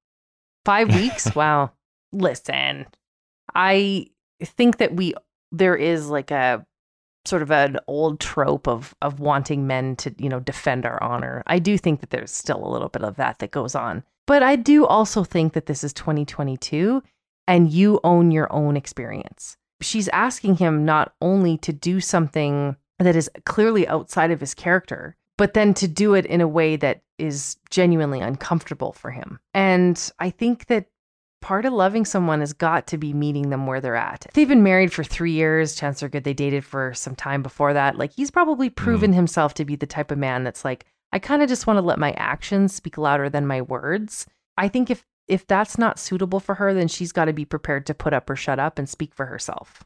[0.63, 1.33] Five weeks?
[1.35, 1.71] wow.
[2.11, 2.85] Listen,
[3.53, 4.07] I
[4.43, 5.13] think that we,
[5.51, 6.65] there is like a
[7.25, 11.43] sort of an old trope of, of wanting men to, you know, defend our honor.
[11.47, 14.03] I do think that there's still a little bit of that that goes on.
[14.27, 17.01] But I do also think that this is 2022
[17.47, 19.57] and you own your own experience.
[19.81, 25.15] She's asking him not only to do something that is clearly outside of his character,
[25.37, 29.39] but then to do it in a way that is genuinely uncomfortable for him.
[29.53, 30.87] And I think that
[31.45, 34.25] part of loving someone has got to be meeting them where they're at.
[34.33, 35.75] They've been married for three years.
[35.75, 37.99] Chances are good they dated for some time before that.
[37.99, 38.83] Like he's probably mm-hmm.
[38.83, 41.77] proven himself to be the type of man that's like, I kind of just want
[41.77, 44.25] to let my actions speak louder than my words.
[44.57, 47.85] I think if if that's not suitable for her, then she's got to be prepared
[47.85, 49.83] to put up or shut up and speak for herself.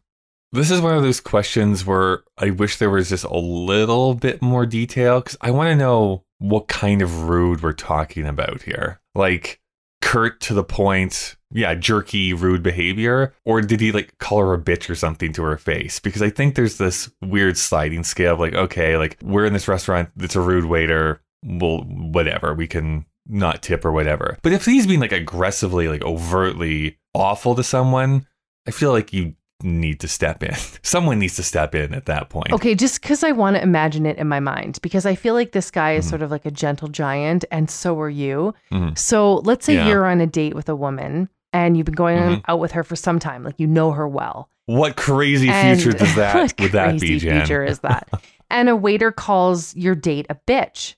[0.54, 4.42] This is one of those questions where I wish there was just a little bit
[4.42, 9.02] more detail because I want to know what kind of rude we're talking about here.
[9.14, 9.60] Like
[10.02, 14.60] curt to the point, yeah, jerky, rude behavior, or did he like call her a
[14.60, 16.00] bitch or something to her face?
[16.00, 19.68] Because I think there's this weird sliding scale of like, okay, like we're in this
[19.68, 24.38] restaurant, it's a rude waiter, well, whatever, we can not tip or whatever.
[24.42, 28.26] But if he's being like aggressively, like overtly awful to someone,
[28.68, 30.54] I feel like you need to step in.
[30.84, 32.52] Someone needs to step in at that point.
[32.54, 35.52] Okay, just because I want to imagine it in my mind, because I feel like
[35.52, 36.10] this guy is Mhm.
[36.10, 38.54] sort of like a gentle giant, and so are you.
[38.72, 38.98] Mhm.
[38.98, 39.88] So let's say Yeah.
[39.90, 42.42] you're on a date with a woman and you've been going Mhm.
[42.48, 44.50] out with her for some time, like you know her well.
[44.66, 47.40] What crazy And- future does that what would that be, crazy Jen?
[47.42, 48.08] future is that?
[48.52, 50.96] and a waiter calls your date a bitch.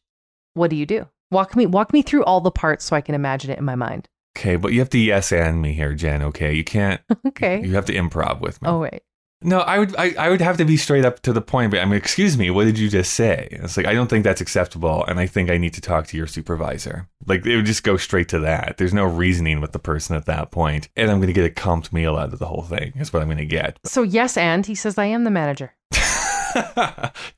[0.54, 1.08] What do you do?
[1.32, 3.76] Walk me walk me through all the parts so I can imagine it in my
[3.76, 4.10] mind.
[4.38, 6.22] Okay, but you have to yes and me here, Jen.
[6.24, 7.02] Okay, you can't.
[7.28, 7.62] Okay.
[7.64, 8.68] You have to improv with me.
[8.70, 9.02] Oh wait.
[9.44, 9.96] No, I would.
[9.98, 11.72] I, I would have to be straight up to the point.
[11.72, 12.50] But I mean, excuse me.
[12.52, 13.48] What did you just say?
[13.52, 16.18] It's like I don't think that's acceptable, and I think I need to talk to
[16.18, 17.08] your supervisor.
[17.26, 18.78] Like it would just go straight to that.
[18.78, 21.54] There's no reasoning with the person at that point, and I'm going to get a
[21.54, 22.94] comped meal out of the whole thing.
[22.98, 23.80] Is what I'm going to get.
[23.86, 25.74] So yes, and he says I am the manager.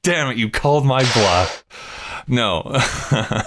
[0.04, 0.38] Damn it!
[0.38, 1.64] You called my bluff.
[2.28, 2.78] No.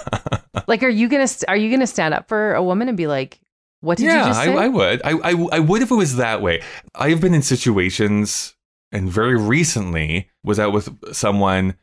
[0.67, 3.39] Like, are you gonna are you gonna stand up for a woman and be like,
[3.81, 5.01] "What did yeah, you just I, say?" I would.
[5.03, 6.61] I, I I would if it was that way.
[6.95, 8.55] I've been in situations,
[8.91, 11.75] and very recently was out with someone,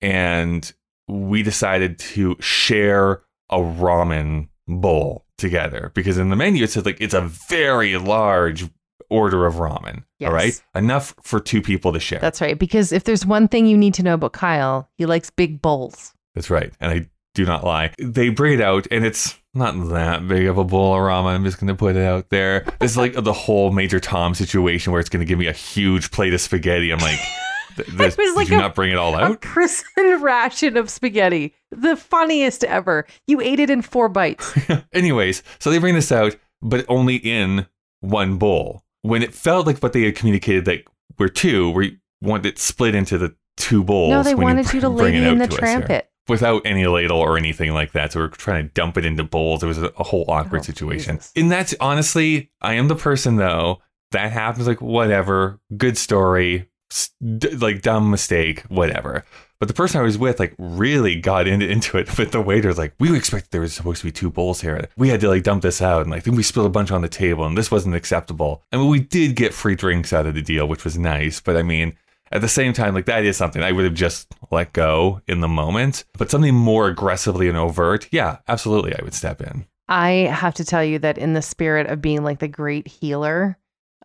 [0.00, 0.72] and
[1.08, 7.00] we decided to share a ramen bowl together because in the menu it says like
[7.00, 8.64] it's a very large
[9.10, 10.04] order of ramen.
[10.18, 10.28] Yes.
[10.28, 12.20] All right, enough for two people to share.
[12.20, 12.58] That's right.
[12.58, 16.14] Because if there's one thing you need to know about Kyle, he likes big bowls.
[16.34, 16.72] That's right.
[16.80, 17.92] And I do not lie.
[17.98, 21.34] They bring it out, and it's not that big of a bowl of ramen.
[21.34, 22.64] I'm just going to put it out there.
[22.80, 26.10] It's like the whole Major Tom situation where it's going to give me a huge
[26.10, 26.90] plate of spaghetti.
[26.90, 27.18] I'm like,
[27.76, 29.30] Th- this- was like did you a- not bring it all out?
[29.32, 29.84] A prison
[30.20, 31.54] ration of spaghetti.
[31.70, 33.06] The funniest ever.
[33.26, 34.54] You ate it in four bites.
[34.92, 37.66] Anyways, so they bring this out, but only in
[38.00, 38.82] one bowl.
[39.02, 40.84] When it felt like what they had communicated that
[41.18, 44.10] we're two, we want it split into the two bowls.
[44.10, 46.08] no, they wanted you to bring lady it in the to trampet.
[46.28, 48.12] Without any ladle or anything like that.
[48.12, 49.62] So we're trying to dump it into bowls.
[49.62, 51.16] It was a, a whole awkward Oh, situation.
[51.16, 51.32] Jesus.
[51.34, 53.80] And that's honestly, I am the person though,
[54.12, 59.24] that happens like whatever, good story, s- d- like dumb mistake, whatever.
[59.58, 62.78] But the person I was with, like, really got into, into it with the waiters.
[62.78, 64.88] Like, we expected there was supposed to be two bowls here.
[64.96, 67.00] We had to like dump this out, and like, then we spilled a bunch on
[67.00, 68.64] the table, and this wasn't acceptable.
[68.72, 71.40] And we did get free drinks out of the deal, which was nice.
[71.40, 71.96] But I mean,
[72.32, 75.40] at the same time, like that is something I would have just let go in
[75.40, 76.04] the moment.
[76.18, 79.66] But something more aggressively and overt, yeah, absolutely, I would step in.
[79.88, 83.58] I have to tell you that in the spirit of being like the great healer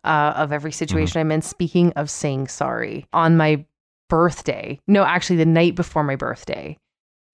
[0.04, 3.64] uh, of every situation I'm in, speaking of saying sorry, on my
[4.08, 6.76] birthday, no, actually the night before my birthday,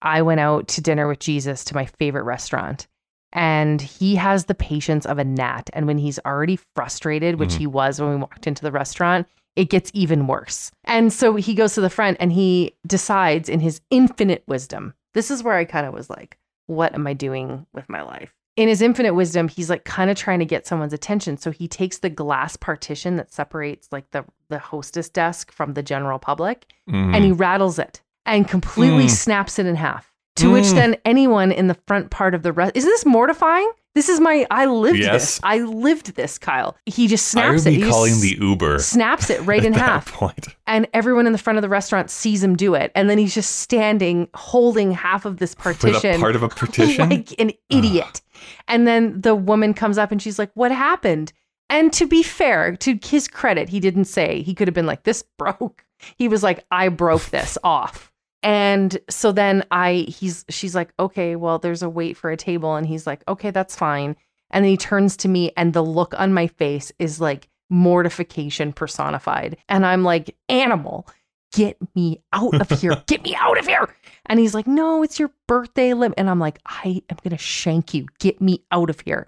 [0.01, 2.87] I went out to dinner with Jesus to my favorite restaurant.
[3.33, 5.69] And he has the patience of a gnat.
[5.73, 7.57] And when he's already frustrated, which Mhm.
[7.57, 10.71] he was when we walked into the restaurant, it gets even worse.
[10.83, 14.93] And so he goes to the front and he decides in his infinite wisdom.
[15.13, 16.37] This is where I kind of was like,
[16.67, 18.33] what am I doing with my life?
[18.57, 21.37] In his infinite wisdom, he's like kind of trying to get someone's attention.
[21.37, 25.81] So he takes the glass partition that separates like the the hostess desk from the
[25.83, 27.15] general public Mhm.
[27.15, 29.09] and he rattles it and completely Mm.
[29.09, 30.13] snaps it in half.
[30.37, 30.75] To which Mm.
[30.75, 33.69] then anyone in the front part of the rest isn't this mortifying?
[33.95, 35.11] This is my I lived Yes.
[35.11, 35.39] this.
[35.41, 36.75] I lived this, Kyle.
[36.85, 37.69] He just I would snaps it.
[37.71, 40.47] be just calling the Uber snaps it right in half point.
[40.67, 43.33] and everyone in the front of the restaurant sees him do it and then he's
[43.33, 47.09] just standing holding half of this partition part of a partition.
[47.09, 48.21] like an idiot
[48.67, 51.31] and then the woman comes up and she's like what happened
[51.69, 55.03] and to be fair to his credit he didn't say he could have been like
[55.03, 55.85] this broke
[56.17, 58.11] he was like i broke this off
[58.45, 62.75] and so then i he's she's like okay well there's a wait for a table.
[62.75, 64.15] And he's like okay that's fine.
[64.51, 68.71] And then he turns to me and the look on my face is like mortification
[68.71, 69.57] personified.
[69.67, 71.09] And i'm like animal
[71.53, 73.01] get me out of here.
[73.07, 73.95] Get me out of here.
[74.25, 77.95] And he's like no it's your birthday limit and i'm like i am gonna shank
[77.95, 78.05] you.
[78.19, 79.27] Get me out of here.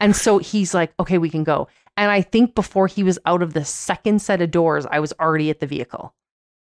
[0.00, 1.68] And so he's like okay we can go.
[1.98, 5.12] And i think before he was out of the second set of doors i was
[5.20, 6.14] already at the vehicle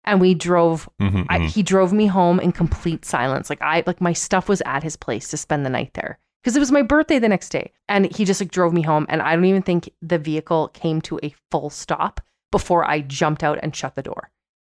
[0.07, 1.47] and we drove Mhm, I, mhm.
[1.49, 3.49] he drove me home in complete silence.
[3.49, 6.55] Like I like my stuff was at his place to spend the night there because
[6.55, 7.71] it was my birthday the next day.
[7.87, 11.01] And he just like drove me home and I don't even think the vehicle came
[11.01, 14.31] to a full stop before I jumped out and shut the door.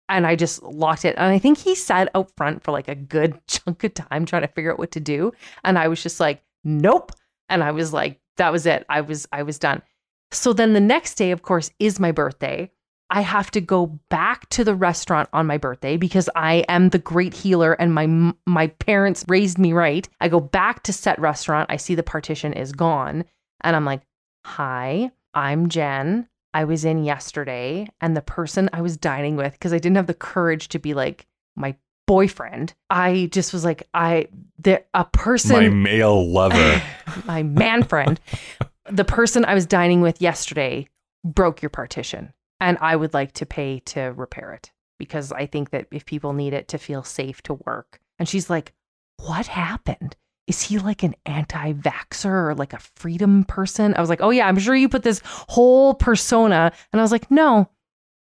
[0.08, 1.16] And I just locked it.
[1.16, 4.42] And I think he sat out front for like a good chunk of time trying
[4.42, 5.32] to figure out what to do.
[5.64, 7.10] And I was just like, nope.
[7.48, 8.84] And I was like, that was it.
[8.88, 9.82] I was I was done.
[10.30, 12.70] So then the next day, of course, is my birthday.
[13.10, 16.98] I have to go back to the restaurant on my birthday because I am the
[16.98, 20.08] great healer and my my parents raised me right.
[20.20, 21.70] I go back to set restaurant.
[21.70, 23.24] I see the partition is gone
[23.60, 24.02] and I'm like,
[24.46, 26.28] "Hi, I'm Jen.
[26.54, 30.06] I was in yesterday and the person I was dining with because I didn't have
[30.06, 31.74] the courage to be like my
[32.06, 32.74] boyfriend.
[32.90, 36.82] I just was like, I there a person My male lover.
[37.26, 38.20] my man friend,
[38.90, 40.88] the person I was dining with yesterday
[41.24, 45.70] broke your partition, and I would like to pay to repair it because I think
[45.70, 48.00] that if people need it to feel safe to work.
[48.18, 48.72] And she's like,
[49.18, 50.16] What happened?
[50.46, 53.94] Is he like an anti vaxxer or like a freedom person?
[53.94, 56.70] I was like, Oh, yeah, I'm sure you put this whole persona.
[56.92, 57.68] And I was like, No,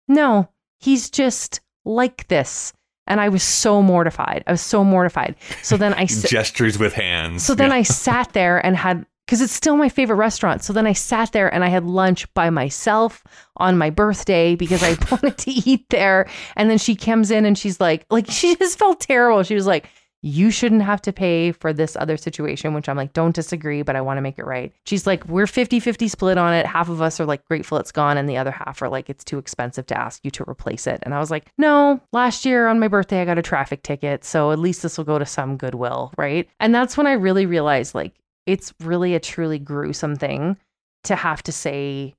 [0.07, 2.73] no, he's just like this.
[3.05, 4.43] And I was so mortified.
[4.47, 5.35] I was so mortified.
[5.61, 7.43] So then I s- Gestures with hands.
[7.45, 7.75] so then Yeah.
[7.77, 10.63] I sat there and had because it's still my favorite restaurant.
[10.63, 13.23] So then I sat there and I had lunch by myself
[13.57, 16.27] on my birthday because I wanted to eat there.
[16.55, 19.43] And then she comes in and she's like, like she just felt terrible.
[19.43, 19.89] She was like,
[20.25, 23.97] you shouldn't have to pay for this other situation, which I'm like, don't disagree, but
[23.97, 24.73] I want to make it right.
[24.85, 26.65] She's like, we're 50 50 split on it.
[26.65, 29.25] Half of us are like grateful it's gone, and the other half are like, it's
[29.25, 30.99] too expensive to ask you to replace it.
[31.03, 34.23] And I was like, no, last year on my birthday, I got a traffic ticket.
[34.23, 36.13] So at least this will go to some goodwill.
[36.17, 36.49] Right.
[36.61, 38.13] And that's when I really realized like,
[38.45, 40.57] it's really a truly gruesome thing
[41.05, 42.13] to have to say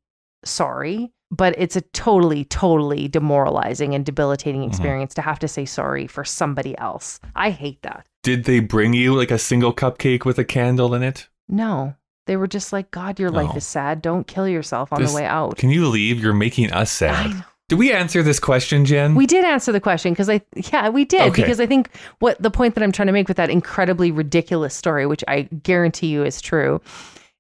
[0.45, 4.69] sorry, but it's a totally, totally demoralizing and debilitating Mhm.
[4.69, 7.19] experience to have to say sorry for somebody else.
[7.35, 8.07] I hate that.
[8.23, 11.29] Did they bring you like a single cupcake with a candle in it?
[11.49, 11.95] No,
[12.27, 14.01] they were just like, God, your life is sad.
[14.03, 15.57] Don't kill yourself on This- the way out.
[15.57, 16.21] Can you leave?
[16.23, 17.45] You're making us sad.
[17.69, 19.15] Did we answer this question, Jen?
[19.15, 21.43] We did answer the question because I, yeah, we did Okay.
[21.43, 21.89] because I think
[22.19, 25.43] what the point that I'm trying to make with that incredibly ridiculous story, which I
[25.63, 26.83] guarantee you is true,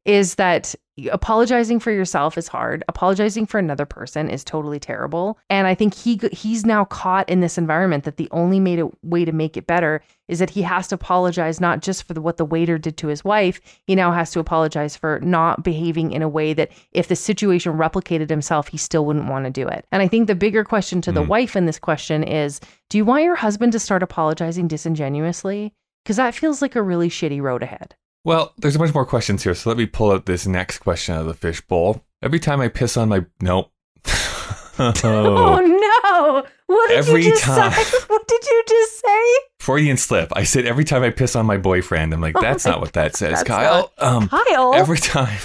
[0.05, 0.75] is that
[1.11, 2.85] apologizing for yourself is hard.
[2.89, 5.37] Apologizing for another person is totally terrible.
[5.51, 8.87] And I think he he's now caught in this environment that the only made it,
[9.05, 12.21] way to make it better is that he has to apologize not just for the,
[12.21, 13.61] what the waiter did to his wife.
[13.89, 17.73] He now has to apologize for not behaving in a way that if the situation
[17.73, 19.87] replicated himself, he still wouldn't want to do it.
[19.91, 21.29] And I think the bigger question to the Mm.
[21.29, 25.73] wife in this question is, do you want your husband to start apologizing disingenuously?
[26.05, 27.97] Because that feels like a really shitty road ahead.
[28.25, 31.15] Well, there's a bunch more questions here, so let me pull out this next question
[31.15, 32.03] out of the fishbowl.
[32.23, 33.71] Every time I piss on my nope.
[34.79, 36.47] Oh, no!
[36.67, 37.71] What did Every you just time.
[37.71, 37.99] say?
[38.09, 39.25] What did you just say?
[39.61, 40.33] Freudian slip.
[40.35, 42.13] I said every time I piss on my boyfriend.
[42.13, 43.93] I'm like, Oh that's my not what that says, Kyle.
[43.99, 44.75] Um, Kyle.
[44.75, 45.39] every time.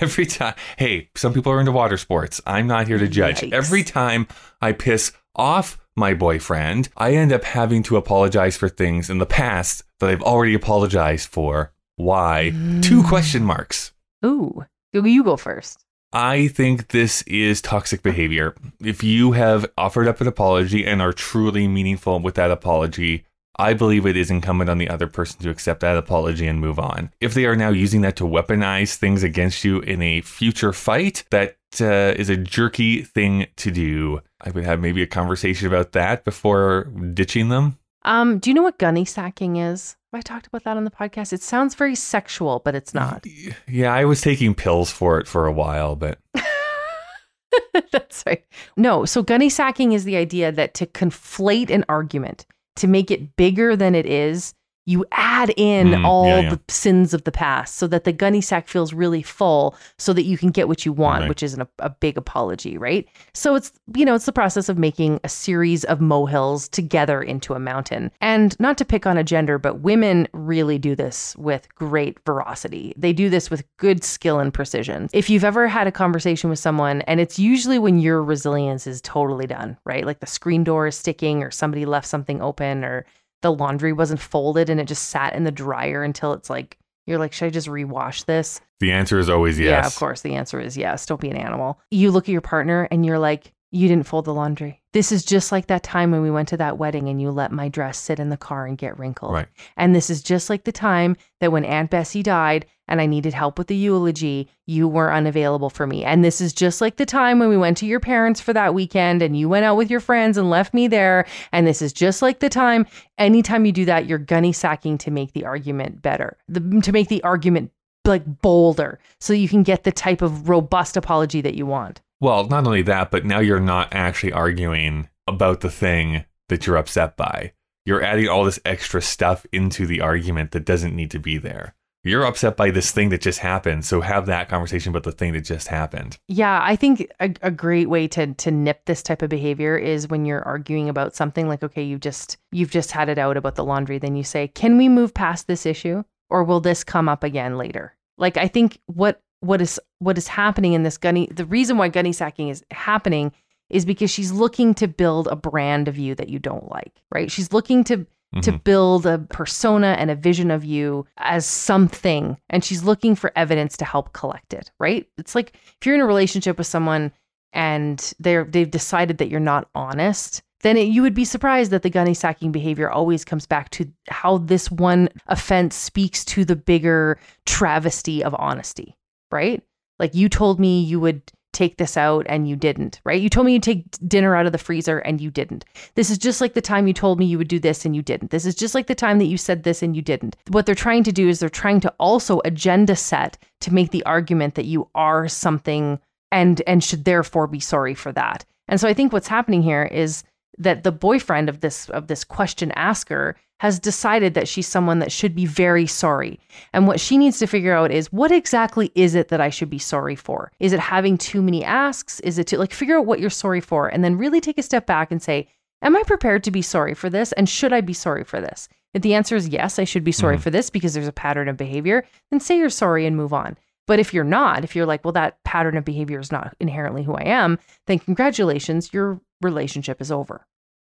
[0.00, 0.54] Every time.
[0.78, 2.40] Hey, some people are into water sports.
[2.46, 3.40] I'm not here to judge.
[3.40, 3.52] Yikes.
[3.52, 4.26] Every time
[4.60, 9.26] I piss off my boyfriend, I end up having to apologize for things in the
[9.26, 11.72] past that I've already apologized for.
[11.96, 12.50] Why?
[12.82, 13.08] Two Mm.
[13.08, 13.92] question marks.
[14.24, 15.80] Ooh, you go first.
[16.12, 18.54] I think this is toxic behavior.
[18.80, 23.24] If you have offered up an apology and are truly meaningful with that apology,
[23.56, 26.78] I believe it is incumbent on the other person to accept that apology and move
[26.78, 27.10] on.
[27.20, 31.24] If they are now using that to weaponize things against you in a future fight,
[31.30, 34.20] that uh, is a jerky thing to do.
[34.40, 37.78] I would have maybe a conversation about that before ditching them.
[38.02, 39.96] Um, do you know what gunny sacking is?
[40.12, 41.32] Have I talked about that on the podcast?
[41.32, 43.24] It sounds very sexual, but it's not.
[43.66, 46.18] Yeah, I was taking pills for it for a while, but
[47.92, 48.44] That's right.
[48.76, 52.46] No, so gunny sacking is the idea that to conflate an argument,
[52.76, 54.54] to make it bigger than it is,
[54.86, 56.50] you add in Mm, all yeah, yeah.
[56.50, 60.24] the sins of the past so that the gunny sack feels really full so that
[60.24, 61.28] you can get what you want, Right.
[61.28, 63.06] which is an, a big apology, right?
[63.32, 67.54] So it's, you know, it's the process of making a series of molehills together into
[67.54, 68.10] a mountain.
[68.20, 72.92] And not to pick on a gender, but women really do this with great veracity.
[72.96, 75.08] They do this with good skill and precision.
[75.12, 79.00] If you've ever had a conversation with someone, and it's usually when your resilience is
[79.00, 80.04] totally done, right?
[80.04, 83.06] Like the screen door is sticking, or somebody left something open, or
[83.44, 87.18] the laundry wasn't folded and it just sat in the dryer until it's like, you're
[87.18, 88.60] like, should I just rewash this?
[88.80, 89.70] the answer is always yes.
[89.70, 90.22] Yeah, of course.
[90.22, 91.06] The answer is yes.
[91.06, 91.80] Don't be an animal.
[91.90, 94.82] You look at your partner and you're like, you didn't fold the laundry.
[94.92, 97.50] This is just like that time when we went to that wedding and you let
[97.50, 99.32] my dress sit in the car and get wrinkled.
[99.32, 99.48] Right.
[99.76, 103.34] And this is just like the time that when Aunt Bessie died and I needed
[103.34, 106.04] help with the eulogy, you were unavailable for me.
[106.04, 108.74] And this is just like the time when we went to your parents for that
[108.74, 111.26] weekend and you went out with your friends and left me there.
[111.52, 112.86] And this is just like the time,
[113.18, 117.08] anytime you do that, you're gunny sacking to make the argument better, the, to make
[117.08, 117.70] the argument
[118.04, 122.02] like bolder so you can get the type of robust apology that you want.
[122.20, 126.76] Well, not only that, but now you're not actually arguing about the thing that you're
[126.76, 127.52] upset by.
[127.86, 131.74] You're adding all this extra stuff into the argument that doesn't need to be there.
[132.04, 135.32] You're upset by this thing that just happened, so have that conversation about the thing
[135.32, 136.18] that just happened.
[136.28, 140.08] Yeah, I think a, a great way to to nip this type of behavior is
[140.08, 143.54] when you're arguing about something like, okay, you've just you've just had it out about
[143.54, 147.08] the laundry, then you say, "Can we move past this issue, or will this come
[147.08, 151.28] up again later?" Like, I think what what is what is happening in this gunny,
[151.30, 153.32] the reason why gunny sacking is happening
[153.70, 157.30] is because she's looking to build a brand of you that you don't like, right?
[157.30, 158.06] She's looking to
[158.42, 158.64] to Mhm.
[158.64, 162.36] build a persona and a vision of you as something.
[162.50, 165.06] And she's looking for evidence to help collect it right?
[165.18, 167.12] It's like if you're in a relationship with someone
[167.52, 171.82] and they're they've decided that you're not honest then it, you would be surprised that
[171.82, 176.56] the gunny sacking behavior always comes back to how this one offense speaks to the
[176.56, 178.96] bigger travesty of honesty
[179.30, 179.62] right?
[179.98, 181.22] Like you told me you would
[181.54, 184.52] take this out and you didn't right you told me you'd take dinner out of
[184.52, 187.38] the freezer and you didn't this is just like the time you told me you
[187.38, 188.30] would do this and you didn't.
[188.30, 190.36] This is just like the time that you said this and you didn't.
[190.48, 194.04] What they're trying to do is they're trying to also agenda set to make the
[194.04, 196.00] argument that you are something
[196.32, 198.44] and and should therefore be sorry for that.
[198.68, 200.24] And so I think what's happening here is
[200.58, 205.12] that the boyfriend of this of this question asker has decided that she's someone that
[205.12, 206.38] should be very sorry.
[206.72, 209.70] And what she needs to figure out is what exactly is it that I should
[209.70, 210.50] be sorry for?
[210.60, 212.20] Is it having too many asks?
[212.20, 214.62] Is it to like figure out what you're sorry for and then really take a
[214.62, 215.48] step back and say,
[215.82, 217.32] Am I prepared to be sorry for this?
[217.32, 218.68] And should I be sorry for this?
[218.94, 220.40] If the answer is yes, I should be sorry Mhm.
[220.40, 223.58] for this because there's a pattern of behavior, then say you're sorry and move on.
[223.86, 227.02] But if you're not, if you're like, well, that pattern of behavior is not inherently
[227.02, 230.46] who I am, then congratulations, your relationship is over.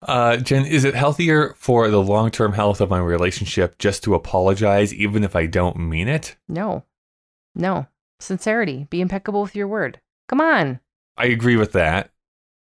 [0.02, 4.14] Uh, Jen, is it healthier for the long term health of my relationship just to
[4.14, 6.36] apologize even if I don't mean it?
[6.48, 6.84] No,
[7.54, 7.86] no.
[8.20, 10.00] Sincerity, be impeccable with your word.
[10.28, 10.80] Come on.
[11.16, 12.10] I agree with that,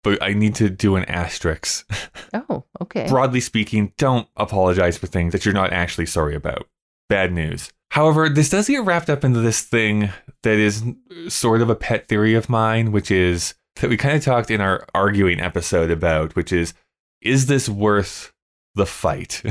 [0.04, 1.90] but I need to do an asterisk.
[2.32, 3.08] Oh, okay.
[3.10, 6.68] Broadly speaking, don't apologize for things that you're not actually sorry about.
[7.10, 7.72] bad news.
[7.90, 10.12] However, this does get wrapped up into this thing
[10.44, 10.84] that is
[11.28, 14.62] sort of a pet theory of mine, which is that we kind of talked in
[14.62, 16.76] our arguing episode about, which is
[17.22, 18.34] is this worth
[18.76, 19.44] the fight?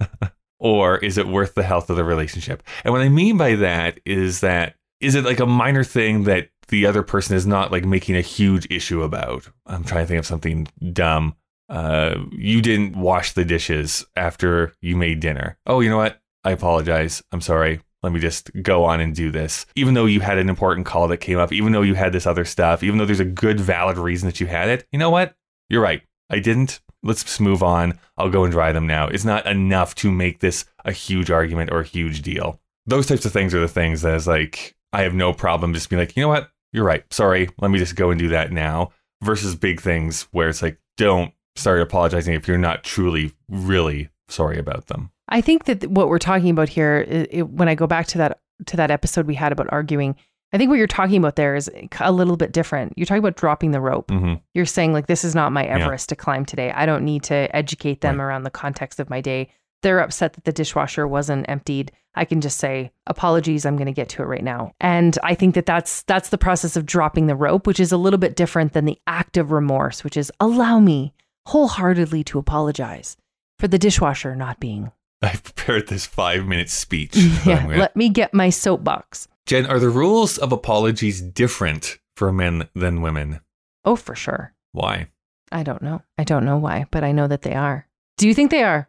[0.58, 2.62] or is it worth the health of the relationship?
[2.84, 6.48] And what I mean by that is that is it like a minor thing that
[6.68, 9.48] the other person is not like making a huge issue about?
[9.66, 11.34] I'm trying to think of something dumb.
[11.68, 15.58] Uh, you didn't wash the dishes after you made dinner.
[15.66, 16.20] Oh, you know what?
[16.44, 17.22] I apologize.
[17.32, 17.80] I'm sorry.
[18.02, 19.66] Let me just go on and do this.
[19.76, 22.26] Even though you had an important call that came up, even though you had this
[22.26, 25.10] other stuff, even though there's a good, valid reason that you had it, you know
[25.10, 25.34] what?
[25.68, 26.02] You're right.
[26.28, 26.80] I didn't.
[27.02, 27.98] Let's just move on.
[28.16, 29.08] I'll go and dry them now.
[29.08, 32.60] It's not enough to make this a huge argument or a huge deal.
[32.86, 35.88] Those types of things are the things that is like, I have no problem just
[35.88, 36.50] being like, you know what?
[36.72, 37.04] You're right.
[37.12, 37.48] Sorry.
[37.58, 38.90] Let me just go and do that now.
[39.22, 44.58] Versus big things where it's like, don't start apologizing if you're not truly, really sorry
[44.58, 45.10] about them.
[45.28, 48.40] I think that what we're talking about here, it, when I go back to that
[48.66, 50.16] to that episode we had about arguing,
[50.52, 52.92] I think what you're talking about there is a little bit different.
[52.96, 54.08] You're talking about dropping the rope.
[54.08, 54.34] Mm-hmm.
[54.54, 56.14] You're saying like this is not my Everest yeah.
[56.14, 56.70] to climb today.
[56.72, 58.26] I don't need to educate them right.
[58.26, 59.48] around the context of my day.
[59.80, 61.90] They're upset that the dishwasher wasn't emptied.
[62.14, 63.64] I can just say apologies.
[63.64, 64.72] I'm going to get to it right now.
[64.78, 67.96] And I think that that's that's the process of dropping the rope, which is a
[67.96, 71.14] little bit different than the act of remorse, which is allow me
[71.46, 73.16] wholeheartedly to apologize
[73.58, 74.92] for the dishwasher not being
[75.22, 77.16] I prepared this five minute speech.
[77.46, 77.78] yeah, gonna...
[77.78, 79.28] let me get my soapbox.
[79.46, 83.40] Jen, are the rules of apologies different for men than women?
[83.84, 84.54] Oh, for sure.
[84.72, 85.08] Why?
[85.50, 86.02] I don't know.
[86.16, 87.86] I don't know why, but I know that they are.
[88.16, 88.88] Do you think they are?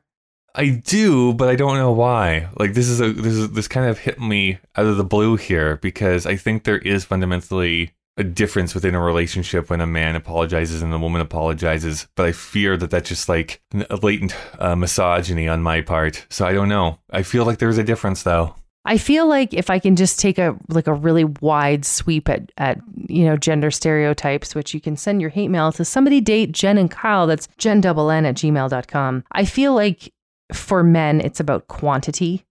[0.55, 2.47] I do, but I don't know why.
[2.59, 5.35] Like this is a this is this kind of hit me out of the blue
[5.35, 10.15] here because I think there is fundamentally a difference within a relationship when a man
[10.15, 14.75] apologizes and a woman apologizes, but I fear that that's just like a latent uh,
[14.75, 16.27] misogyny on my part.
[16.29, 16.99] So I don't know.
[17.09, 18.55] I feel like there's a difference though.
[18.85, 22.51] I feel like if I can just take a like a really wide sweep at
[22.57, 26.51] at you know gender stereotypes, which you can send your hate mail to somebody date
[26.51, 29.23] Jen and Kyle, that's Jen double N at gmail.com.
[29.31, 30.13] I feel like
[30.51, 32.45] for men it's about quantity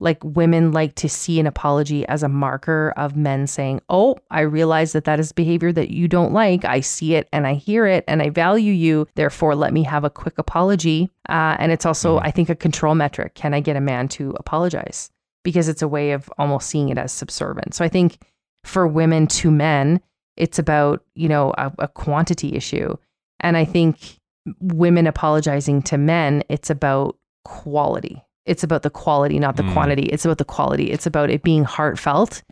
[0.00, 4.40] like women like to see an apology as a marker of men saying, Oh, I
[4.40, 6.64] realize that that is behavior that you don't like.
[6.64, 9.08] I see it and I hear it and I value you.
[9.14, 11.10] Therefore, let me have a quick apology.
[11.28, 12.26] Uh, and it's also, mm-hmm.
[12.26, 13.34] I think, a control metric.
[13.34, 15.10] Can I get a man to apologize?
[15.44, 17.74] Because it's a way of almost seeing it as subservient.
[17.74, 18.18] So I think
[18.64, 20.00] for women to men,
[20.36, 22.96] it's about, you know, a, a quantity issue.
[23.40, 24.18] And I think
[24.60, 29.72] women apologizing to men, it's about quality it's about the quality, not the mm.
[29.74, 30.04] quantity.
[30.04, 30.90] It's about the quality.
[30.90, 32.42] It's about it being heartfelt.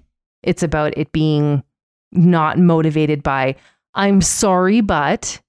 [0.42, 1.64] It's about it being
[2.12, 3.56] not motivated by,
[3.94, 5.40] I'm sorry, but,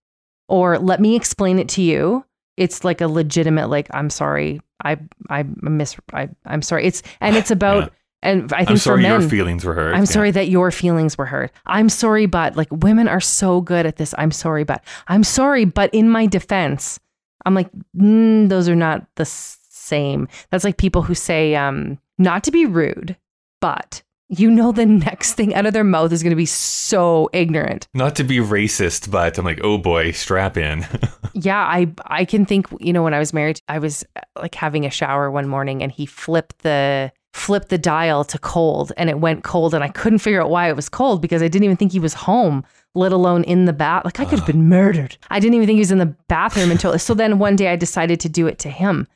[0.48, 2.26] or let me explain it to you.
[2.58, 4.62] It's like a legitimate, like, I'm sorry.
[4.84, 4.98] I,
[5.30, 6.86] I miss, I, I'm sorry.
[6.86, 7.90] It's, and it's about, yeah.
[8.24, 9.94] And I think I'm sorry for men, your feelings were hurt.
[9.94, 10.06] I'm yeah.
[10.06, 11.52] sorry that your feelings were hurt.
[11.68, 14.16] I'm sorry, but like women are so good at this.
[14.18, 17.00] I'm sorry, but I'm sorry, but in my defense,
[17.46, 20.28] I'm like, mm, those are not the same.
[20.50, 23.16] That's like people who say, um, not to be rude,
[23.62, 27.30] but you know the next thing out of their mouth is going to be so
[27.34, 27.88] ignorant.
[27.94, 30.86] Not to be racist, but I'm like, oh boy, strap in.
[31.34, 34.56] yeah, I I can think, you know, when I was married, I was uh, like
[34.56, 39.12] having a shower one morning and he flipped the flipped the dial to cold and
[39.12, 41.66] it went cold and I couldn't figure out why it was cold because I didn't
[41.66, 42.66] even think he was home,
[42.96, 44.06] let alone in the bath.
[44.06, 45.18] Like I could have been murdered.
[45.30, 47.76] I didn't even think he was in the bathroom until so then one day I
[47.76, 49.08] decided to do it to him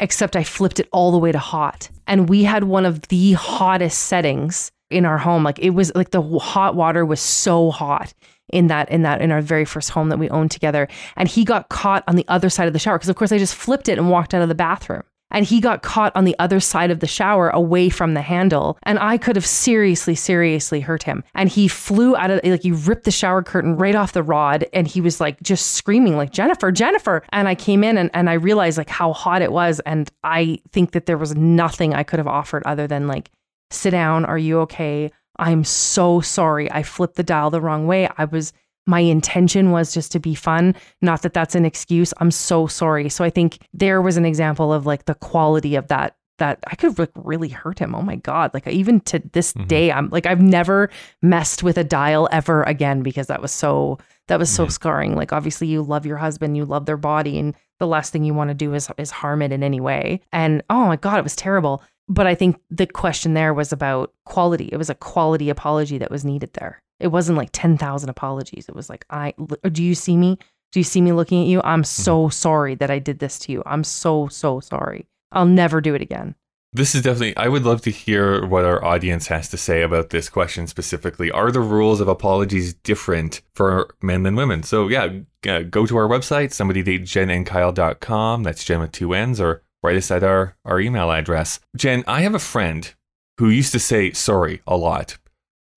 [0.00, 1.88] except I flipped it all the way to hot.
[2.06, 5.44] And we had one of the hottest settings in our home.
[5.44, 8.12] Like it was like the hot water was so hot
[8.52, 10.88] in that in that in our very first home that we owned together.
[11.16, 13.38] And he got caught on the other side of the shower because of course I
[13.38, 16.36] just flipped it and walked out of the bathroom and he got caught on the
[16.38, 18.78] other side of the shower away from the handle.
[18.82, 21.24] And i could have seriously seriously hurt him.
[21.34, 24.66] And he flew out of like he ripped the shower curtain right off the rod.
[24.72, 27.22] And he was like just screaming like jennifer jennifer!
[27.30, 29.80] And i came in and, and i realized like how hot it was.
[29.80, 33.30] And i think that there was nothing i could have offered other than like
[33.70, 34.24] sit down.
[34.24, 35.10] Are you okay?
[35.36, 36.70] I'm so sorry.
[36.70, 38.08] I flipped the dial the wrong way.
[38.18, 38.52] I was
[38.86, 40.74] my intention was just to be fun.
[41.02, 42.12] Not that that's an excuse.
[42.18, 43.08] I'm so sorry.
[43.08, 46.74] So I think there was an example of like the quality of that that I
[46.74, 47.94] could like really hurt him.
[47.94, 48.52] Oh my god!
[48.52, 49.68] Like even to this mm-hmm.
[49.68, 50.90] day, I'm like I've never
[51.22, 55.14] messed with a dial ever again because that was so that was so scarring.
[55.14, 58.34] Like obviously you love your husband, you love their body, and the last thing you
[58.34, 60.20] want to do is is harm it in any way.
[60.32, 61.82] And oh my god, it was terrible.
[62.10, 64.68] But I think the question there was about quality.
[64.72, 66.82] It was a quality apology that was needed there.
[66.98, 68.68] It wasn't like 10,000 apologies.
[68.68, 69.32] It was like, I,
[69.70, 70.36] do you see me?
[70.72, 71.60] Do you see me looking at you?
[71.62, 71.84] I'm mm-hmm.
[71.84, 73.62] so sorry that I did this to you.
[73.64, 75.06] I'm so, so sorry.
[75.30, 76.34] I'll never do it again.
[76.72, 80.10] This is definitely, I would love to hear what our audience has to say about
[80.10, 81.30] this question specifically.
[81.30, 84.64] Are the rules of apologies different for men than women?
[84.64, 85.08] So, yeah,
[85.42, 88.42] go to our website, somebodydatejenandkyle.com.
[88.42, 91.60] That's Jen with two N's, or write us at our, our email address.
[91.76, 92.92] Jen, I have a friend
[93.38, 95.18] who used to say sorry a lot.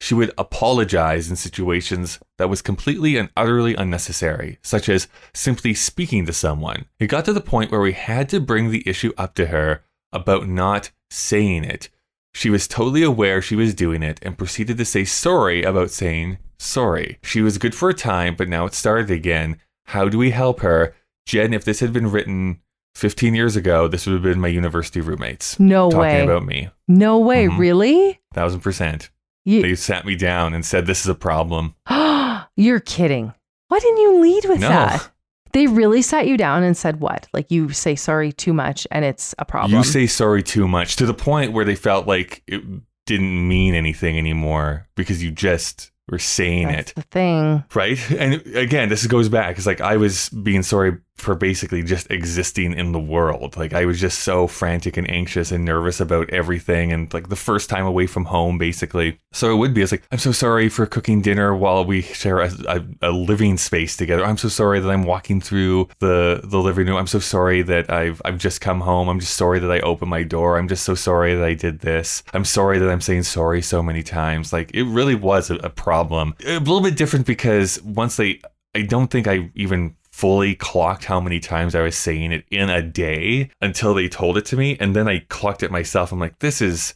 [0.01, 6.25] She would apologize in situations that was completely and utterly unnecessary, such as simply speaking
[6.25, 6.87] to someone.
[6.99, 9.81] It got to the point where we had to bring the issue up to her
[10.11, 11.89] about not saying it.
[12.33, 16.39] She was totally aware she was doing it and proceeded to say sorry about saying
[16.59, 17.19] sorry.
[17.23, 19.57] She was good for a time, but now it started again.
[19.85, 20.93] How do we help her?
[21.25, 22.59] Jen, if this had been written
[22.95, 25.59] 15 years ago, this would have been my university roommates.
[25.59, 26.23] No talking way.
[26.23, 26.69] about me.
[26.87, 27.57] No way, Mhm.
[27.57, 28.19] really?
[28.33, 29.09] Thousand percent.
[29.45, 31.75] You, They sat me down and said, This is a problem.
[32.55, 33.33] You're kidding.
[33.67, 34.69] Why didn't you lead with No.
[34.69, 35.09] that?
[35.53, 37.27] They really sat you down and said what?
[37.33, 39.73] Like you say sorry too much and it's a problem.
[39.77, 42.63] You say sorry too much to the point where they felt like it
[43.05, 46.95] didn't mean anything anymore because you just were saying That's it.
[46.95, 47.63] the thing.
[47.75, 47.99] Right.
[48.11, 49.57] And again, this goes back.
[49.57, 53.55] It's like I was being sorry for basically just existing in the world.
[53.55, 56.91] Like I was just so frantic and anxious and nervous about everything.
[56.91, 59.20] And like the first time away from home, basically.
[59.32, 62.39] So it would be, it's like, I'm so sorry for cooking dinner while we share
[62.39, 64.26] a, a, a living space together.
[64.26, 66.97] I'm so sorry that I'm walking through the, the living room.
[66.97, 69.07] I'm so sorry that I've, I've just come home.
[69.07, 70.57] I'm just sorry that I opened my door.
[70.57, 72.24] I'm just so sorry that I did this.
[72.34, 74.51] I'm sorry that I'm saying sorry so many times.
[74.51, 76.36] Like it really was a, a problem.
[76.45, 78.41] A little bit different because once they,
[78.76, 82.70] I don't think I even fully clocked how many times I was saying it in
[82.70, 84.78] a day until they told it to me.
[84.80, 86.11] And then I clocked it myself.
[86.11, 86.93] I'm like, this is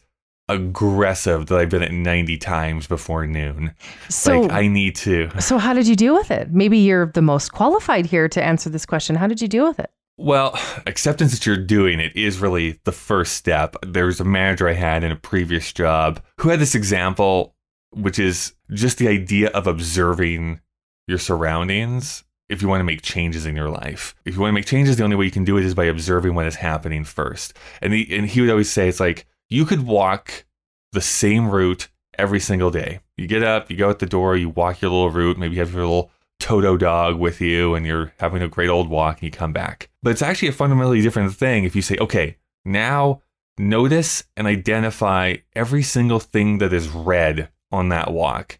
[0.48, 3.74] aggressive that I've been at 90 times before noon.
[4.08, 5.30] So like, I need to.
[5.40, 6.52] so how did you deal with it?
[6.52, 9.16] Maybe you're the most qualified here to answer this question.
[9.16, 9.90] How did you deal with it?
[10.16, 13.74] Well, acceptance that you're doing it is really the first step.
[13.84, 17.56] There was a manager I had in a previous job who had this example,
[17.90, 20.60] which is just the idea of observing
[21.08, 24.14] your surroundings if you want to make changes in your life.
[24.24, 25.84] If you want to make changes, the only way you can do it is by
[25.84, 27.54] observing what is happening first.
[27.82, 30.44] And he, and he would always say, it's like you could walk
[30.92, 31.88] the same route
[32.18, 33.00] every single day.
[33.16, 35.60] You get up, you go out the door, you walk your little route, maybe you
[35.60, 39.24] have your little Toto dog with you and you're having a great old walk and
[39.24, 39.90] you come back.
[40.02, 43.22] But it's actually a fundamentally different thing if you say, okay, now
[43.58, 48.58] notice and identify every single thing that is red on that walk.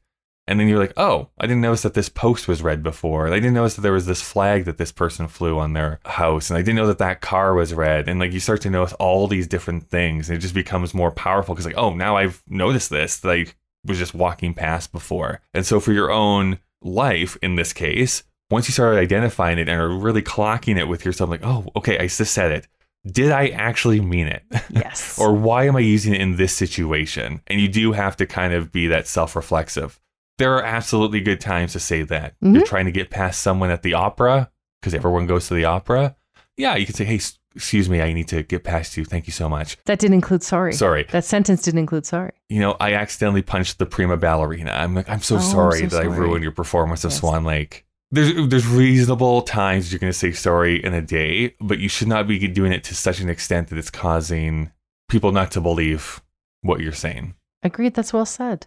[0.48, 3.28] And then you're like, oh, I didn't notice that this post was red before.
[3.28, 6.48] I didn't notice that there was this flag that this person flew on their house.
[6.48, 8.08] And I didn't know that that car was red.
[8.08, 10.30] And like you start to notice all these different things.
[10.30, 13.46] And it just becomes more powerful because, like, oh, now I've noticed this that I
[13.84, 15.42] was just walking past before.
[15.52, 19.78] And so for your own life in this case, once you start identifying it and
[19.78, 22.66] are really clocking it with yourself, like, oh, okay, I just said it.
[23.06, 24.44] Did I actually mean it?
[24.70, 25.18] Yes.
[25.18, 27.42] or why am I using it in this situation?
[27.46, 30.00] And you do have to kind of be that self reflexive.
[30.38, 32.34] There are absolutely good times to say that.
[32.42, 32.54] Mhm.
[32.54, 36.16] You're trying to get past someone at the opera because everyone goes to the opera.
[36.56, 37.20] Yeah, you can say, hey,
[37.54, 39.04] excuse me, I need to get past you.
[39.04, 39.76] Thank you so much.
[39.86, 40.72] that didn't include sorry.
[40.72, 41.06] Sorry.
[41.10, 42.32] That sentence didn't include sorry.
[42.48, 44.70] You know, I accidentally punched the prima ballerina.
[44.70, 47.20] I'm like, I'm so Oh, I'm sorry so that I ruined your performance of Yes.
[47.20, 47.84] Swan Lake.
[48.10, 52.08] There's there's reasonable times you're going to say sorry in a day, but you should
[52.08, 54.70] not be doing it to such an extent that it's causing
[55.10, 56.22] people not to believe
[56.62, 57.34] what you're saying.
[57.62, 57.94] Agreed.
[57.94, 58.66] That's well said.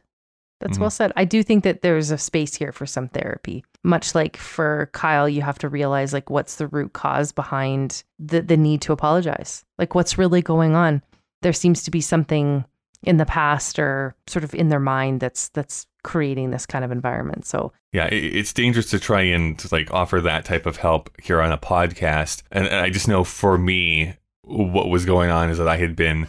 [0.62, 0.82] That's Mhm.
[0.82, 1.12] well said.
[1.18, 3.66] I do think that there's a space here for some therapy.
[3.84, 8.42] Much like for Kyle, you have to realize like what's the root cause behind the
[8.42, 9.66] the need to apologize.
[9.78, 11.02] Like what's really going on.
[11.42, 12.64] There seems to be something
[13.04, 16.92] in the past or sort of in their mind that's that's creating this kind of
[16.92, 17.46] environment.
[17.46, 21.52] So Yeah, it's dangerous to try and like offer that type of help here on
[21.52, 22.44] a podcast.
[22.52, 25.96] And, and I just know for me, what was going on is that I had
[25.96, 26.28] been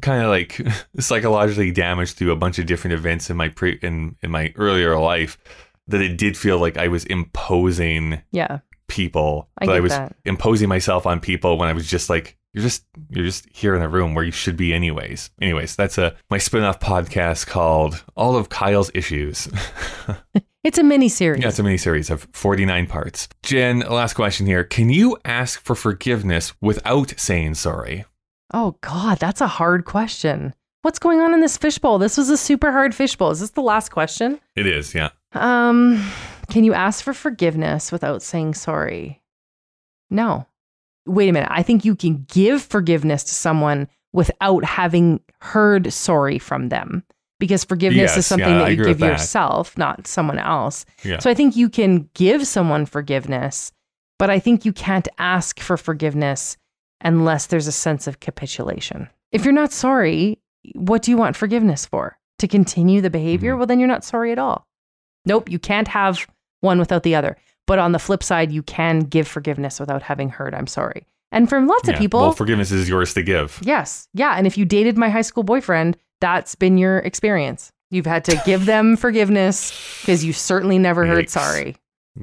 [0.00, 0.60] kind of like
[0.98, 4.98] psychologically damaged through a bunch of different events in my pre in in my earlier
[4.98, 5.38] life.
[5.88, 9.48] That it did feel like I was imposing yeah, people.
[9.58, 10.14] I that I was that.
[10.24, 13.82] imposing myself on people when I was just like, you're just you're just here in
[13.82, 15.30] a room where you should be anyways.
[15.40, 19.48] Anyways, that's a my spin-off podcast called All of Kyle's Issues.
[20.64, 21.42] It's a mini series.
[21.42, 23.28] Yeah, it's a mini series of 49 parts.
[23.42, 24.62] Jen, last question here.
[24.62, 28.04] Can you ask for forgiveness without saying sorry?
[28.52, 30.54] Oh God, that's a hard question.
[30.82, 31.98] What's going on in this fishbowl?
[31.98, 33.30] This was a super hard fishbowl.
[33.30, 34.40] Is this the last question?
[34.56, 35.10] It is, yeah.
[35.32, 36.04] Um,
[36.50, 39.22] can you ask for forgiveness without saying sorry?
[40.10, 40.46] No.
[41.06, 41.48] Wait a minute.
[41.50, 47.04] I think you can give forgiveness to someone without having heard sorry from them.
[47.38, 50.84] Because forgiveness Yes, is something yeah, that you give yourself, not someone else.
[51.02, 51.18] Yeah.
[51.18, 53.72] So I think you can give someone forgiveness,
[54.18, 56.56] but I think you can't ask for forgiveness
[57.02, 59.08] unless there's a sense of capitulation.
[59.30, 60.38] If you're not sorry,
[60.74, 62.18] what do you want forgiveness for?
[62.38, 63.54] To continue the behavior?
[63.54, 63.58] Mhm.
[63.58, 64.66] Well, then you're not sorry at all.
[65.24, 66.26] Nope, you can't have
[66.60, 67.36] one without the other.
[67.66, 71.06] But on the flip side, you can give forgiveness without having heard, I'm sorry.
[71.30, 73.58] And from lots of people, Well, forgiveness is yours to give.
[73.62, 74.08] yes.
[74.12, 74.34] Yeah.
[74.36, 77.72] And if you dated my high school boyfriend, that's been your experience.
[77.90, 81.76] You've had to give them forgiveness because you certainly never heard sorry.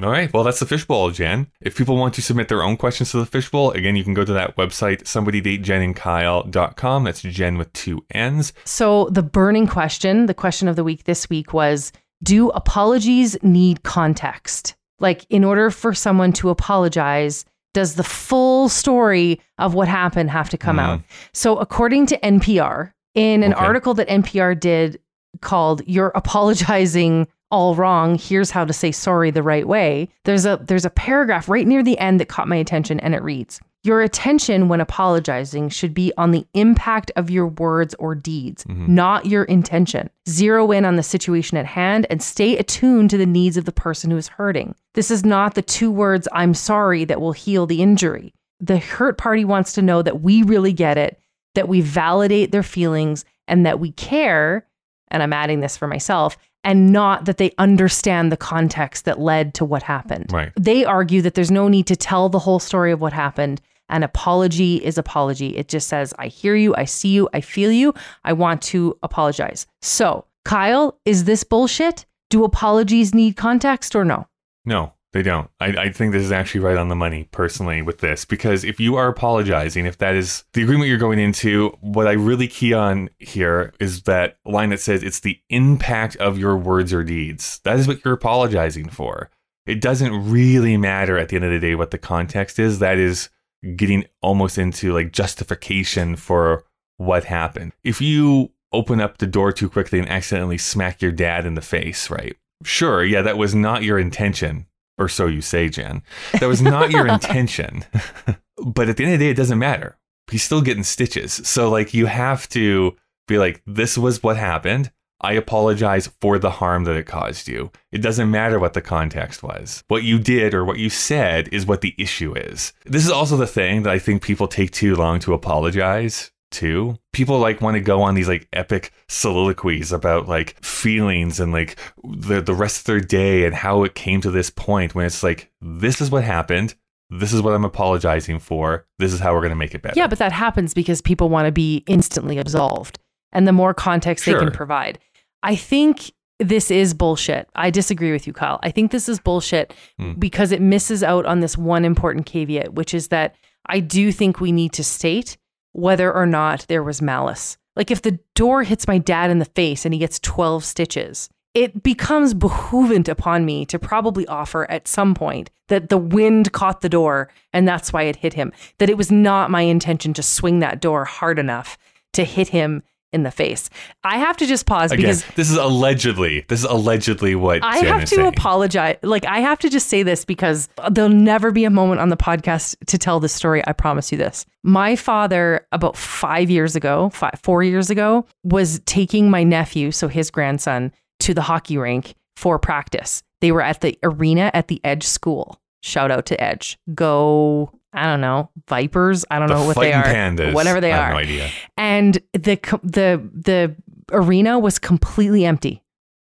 [0.03, 0.31] All right.
[0.31, 1.47] Well, that's the fishbowl, Jen.
[1.61, 4.23] If people want to submit their own questions to the fishbowl, again, you can go
[4.23, 7.03] to that website, somebodydatejenandkyle.com.
[7.03, 8.53] That's Jen with two N's.
[8.65, 13.83] So, the burning question, the question of the week this week was Do apologies need
[13.83, 14.75] context?
[14.99, 20.49] Like, in order for someone to apologize, does the full story of what happened have
[20.49, 20.83] to come Mhm.
[20.83, 21.01] out?
[21.33, 23.65] So, according to NPR, in an Okay.
[23.65, 24.99] article that NPR did
[25.41, 30.59] called You're Apologizing All Wrong, Here's How to Say Sorry the Right Way, there's a
[30.61, 34.01] there's a paragraph right near the end that caught my attention and it reads Your
[34.01, 38.93] attention when apologizing should be on the impact of your words or deeds, mm-hmm.
[38.93, 40.09] not your intention.
[40.27, 43.71] Zero in on the situation at hand and stay attuned to the needs of the
[43.71, 44.75] person who is hurting.
[44.93, 48.33] This is not the two words I'm sorry that will heal the injury.
[48.59, 51.19] The hurt party wants to know that we really get it,
[51.55, 54.67] that we validate their feelings, and that we care.
[55.09, 59.53] And I'm adding this for myself, and not that they understand the context that led
[59.55, 60.31] to what happened.
[60.31, 60.51] Right.
[60.59, 63.61] They argue that there's no need to tell the whole story of what happened.
[63.89, 65.57] An apology is apology.
[65.57, 67.93] It just says, I hear you, I see you, I feel you,
[68.23, 69.65] I want to apologize.
[69.81, 72.05] So, Kyle, is this bullshit?
[72.29, 74.27] Do apologies need context or no?
[74.65, 75.49] No, they don't.
[75.59, 78.79] I, I think this is actually right on the money, personally, with this, because if
[78.79, 82.73] you are apologizing, if that is the agreement you're going into, what I really key
[82.73, 87.59] on here is that line that says it's the impact of your words or deeds.
[87.63, 89.31] That is what you're apologizing for.
[89.65, 92.79] It doesn't really matter at the end of the day what the context is.
[92.79, 93.29] That is
[93.75, 96.65] getting almost into like justification for
[96.97, 97.73] what happened.
[97.83, 101.61] If you open up the door too quickly and accidentally smack your dad in the
[101.61, 102.35] face, right?
[102.63, 104.65] Sure, yeah, that was not your intention,
[104.99, 106.03] or so you say, Jen.
[106.39, 107.85] That was not your intention.
[108.63, 109.97] but at the end of the day, it doesn't matter.
[110.29, 111.33] He's still getting stitches.
[111.33, 112.95] So, like, you have to
[113.27, 114.91] be like, this was what happened.
[115.21, 117.71] I apologize for the harm that it caused you.
[117.91, 119.83] It doesn't matter what the context was.
[119.87, 122.71] What you did or what you said is what the issue is.
[122.85, 126.97] This is also the thing that I think people take too long to apologize to.
[127.13, 131.77] People like want to go on these like epic soliloquies about like feelings and like
[132.03, 135.23] the the rest of their day and how it came to this point when it's
[135.23, 136.75] like this is what happened.
[137.11, 138.85] This is what I'm apologizing for.
[138.99, 139.95] This is how we're going to make it better.
[139.97, 142.99] Yeah, but that happens because people want to be instantly absolved.
[143.31, 144.99] And the more context they can provide.
[145.41, 147.49] I think this is bullshit.
[147.55, 148.59] I disagree with you, Kyle.
[148.63, 150.13] I think this is bullshit Hmm.
[150.13, 153.35] because it misses out on this one important caveat, which is that
[153.65, 155.37] I do think we need to state
[155.73, 157.57] whether or not there was malice.
[157.75, 161.29] Like if the door hits my dad in the face and he gets 12 stitches,
[161.53, 166.81] it becomes behoovent upon me to probably offer at some point that the wind caught
[166.81, 168.51] the door and that's why it hit him.
[168.77, 171.77] That it was not my intention to swing that door hard enough
[172.13, 173.69] to hit him in the face.
[174.03, 176.45] I have to just pause Again, because this is allegedly.
[176.47, 178.27] This is allegedly what I have to saying.
[178.27, 178.97] apologize.
[179.01, 182.17] Like, I have to just say this because there'll never be a moment on the
[182.17, 183.63] podcast to tell this story.
[183.65, 184.45] I promise you this.
[184.63, 190.07] My father, about five years ago, five, four years ago, was taking my nephew, so
[190.07, 190.91] his grandson,
[191.21, 193.23] to the hockey rink for practice.
[193.41, 195.59] They were at the arena at the Edge School.
[195.81, 196.77] Shout out to Edge.
[196.93, 199.25] Go, I don't know, Vipers.
[199.31, 200.03] I don't the know what they are.
[200.03, 200.53] pandas.
[200.53, 201.49] Whatever they I have are no idea.
[201.77, 203.75] and the the the
[204.11, 205.83] arena was completely empty.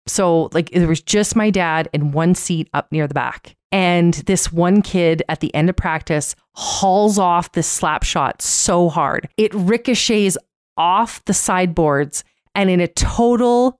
[0.07, 3.55] So like there was just my dad in one seat up near the back.
[3.71, 8.89] And this one kid at the end of practice hauls off this slap shot so
[8.89, 9.29] hard.
[9.37, 10.37] It ricochets
[10.77, 12.23] off the sideboards
[12.55, 13.78] and in a total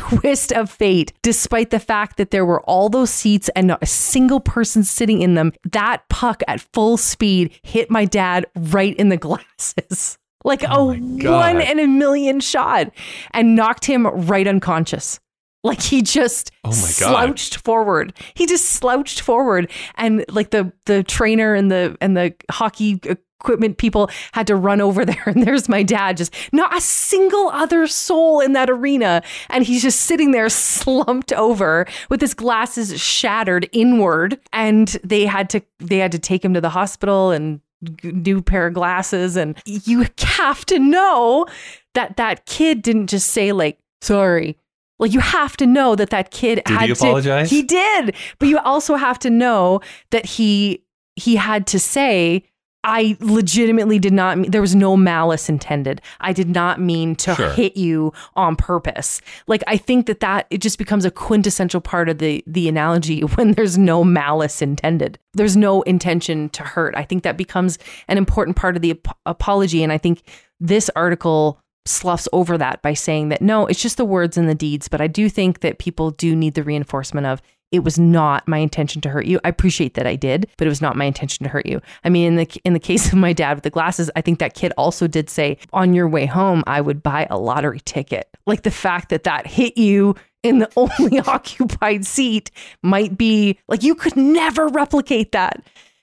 [0.00, 3.86] twist of fate, despite the fact that there were all those seats and not a
[3.86, 9.08] single person sitting in them, that puck at full speed hit my dad right in
[9.08, 10.16] the glasses.
[10.42, 12.90] Like Oh a one in a million shot
[13.32, 15.20] and knocked him right unconscious.
[15.62, 16.94] Like he just Oh my God.
[16.94, 18.14] slouched forward.
[18.32, 23.16] He just slouched forward and like the the trainer and the and the hockey uh,
[23.40, 27.48] equipment people had to run over there and there's my dad just not a single
[27.50, 29.22] other soul in that arena.
[29.48, 34.38] And he's just sitting there slumped over with his glasses shattered inward.
[34.52, 37.60] And they had to they had to take him to the hospital and
[38.02, 39.36] new pair of glasses.
[39.36, 41.46] And you have to know
[41.94, 44.56] that that kid didn't just say like sorry.
[44.98, 47.48] Like you have to know that that kid Did had he to apologize?
[47.48, 48.14] he did.
[48.38, 49.80] But you also have to know
[50.10, 50.84] that he
[51.16, 52.44] he had to say
[52.82, 56.00] I legitimately did not mean, there was no malice intended.
[56.20, 57.50] I did not mean to Sure.
[57.50, 59.20] hit you on purpose.
[59.46, 63.20] Like I think that that it just becomes a quintessential part of the the analogy
[63.36, 65.18] when there's no malice intended.
[65.34, 66.94] There's no intention to hurt.
[66.96, 67.78] I think that becomes
[68.08, 70.22] an important part of the ap- apology and I think
[70.58, 74.54] this article sloughs over that by saying that no, it's just the words and the
[74.54, 77.42] deeds, but I do think that people do need the reinforcement of
[77.72, 79.38] it was not my intention to hurt you.
[79.44, 81.80] I appreciate that I did, but it was not my intention to hurt you.
[82.04, 84.38] I mean, in the in the case of my dad with the glasses, I think
[84.40, 88.28] that kid also did say, "On your way home, I would buy a lottery ticket."
[88.46, 92.50] Like the fact that that hit you in the only occupied seat
[92.82, 95.62] might be like you could never replicate that.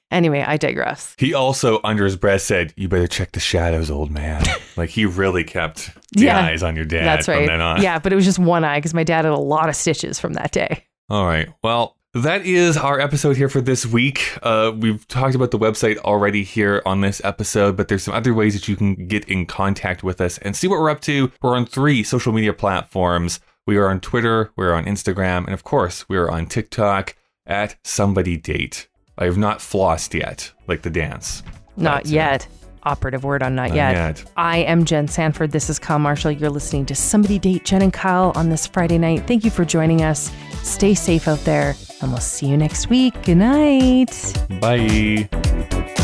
[0.10, 1.16] Anyway, I digress.
[1.18, 4.42] He also, under his breath, said, "You better check the shadows, old man."
[4.78, 7.48] like he really kept the Yeah, eyes on your dad That's from right.
[7.48, 7.82] then on.
[7.82, 10.18] Yeah, but it was just one eye because my dad had a lot of stitches
[10.18, 10.86] from that day.
[11.10, 11.48] All right.
[11.64, 14.38] Well, that is our episode here for this week.
[14.42, 18.34] Uh, we've talked about the website already here on this episode, but there's some other
[18.34, 21.32] ways that you can get in contact with us and see what we're up to.
[21.42, 23.40] We're on three social media platforms.
[23.66, 27.76] We are on Twitter, we're on Instagram, and of course, we are on TikTok at
[27.84, 28.88] Somebody Date.
[29.18, 31.44] I have not flossed yet, like the dance.
[31.76, 32.48] Not uh, yet.
[32.88, 33.94] Operative word on not, Not yet.
[33.96, 34.32] yet.
[34.38, 35.52] I am Jen Sanford.
[35.52, 36.32] This is Kyle Marshall.
[36.32, 39.28] You're listening to Somebody Date Jen and Kyle on this Friday night.
[39.28, 40.32] Thank you for joining us.
[40.64, 43.14] Stay safe out there, and we'll see you next week.
[43.24, 44.34] Good night.
[44.62, 45.98] Bye.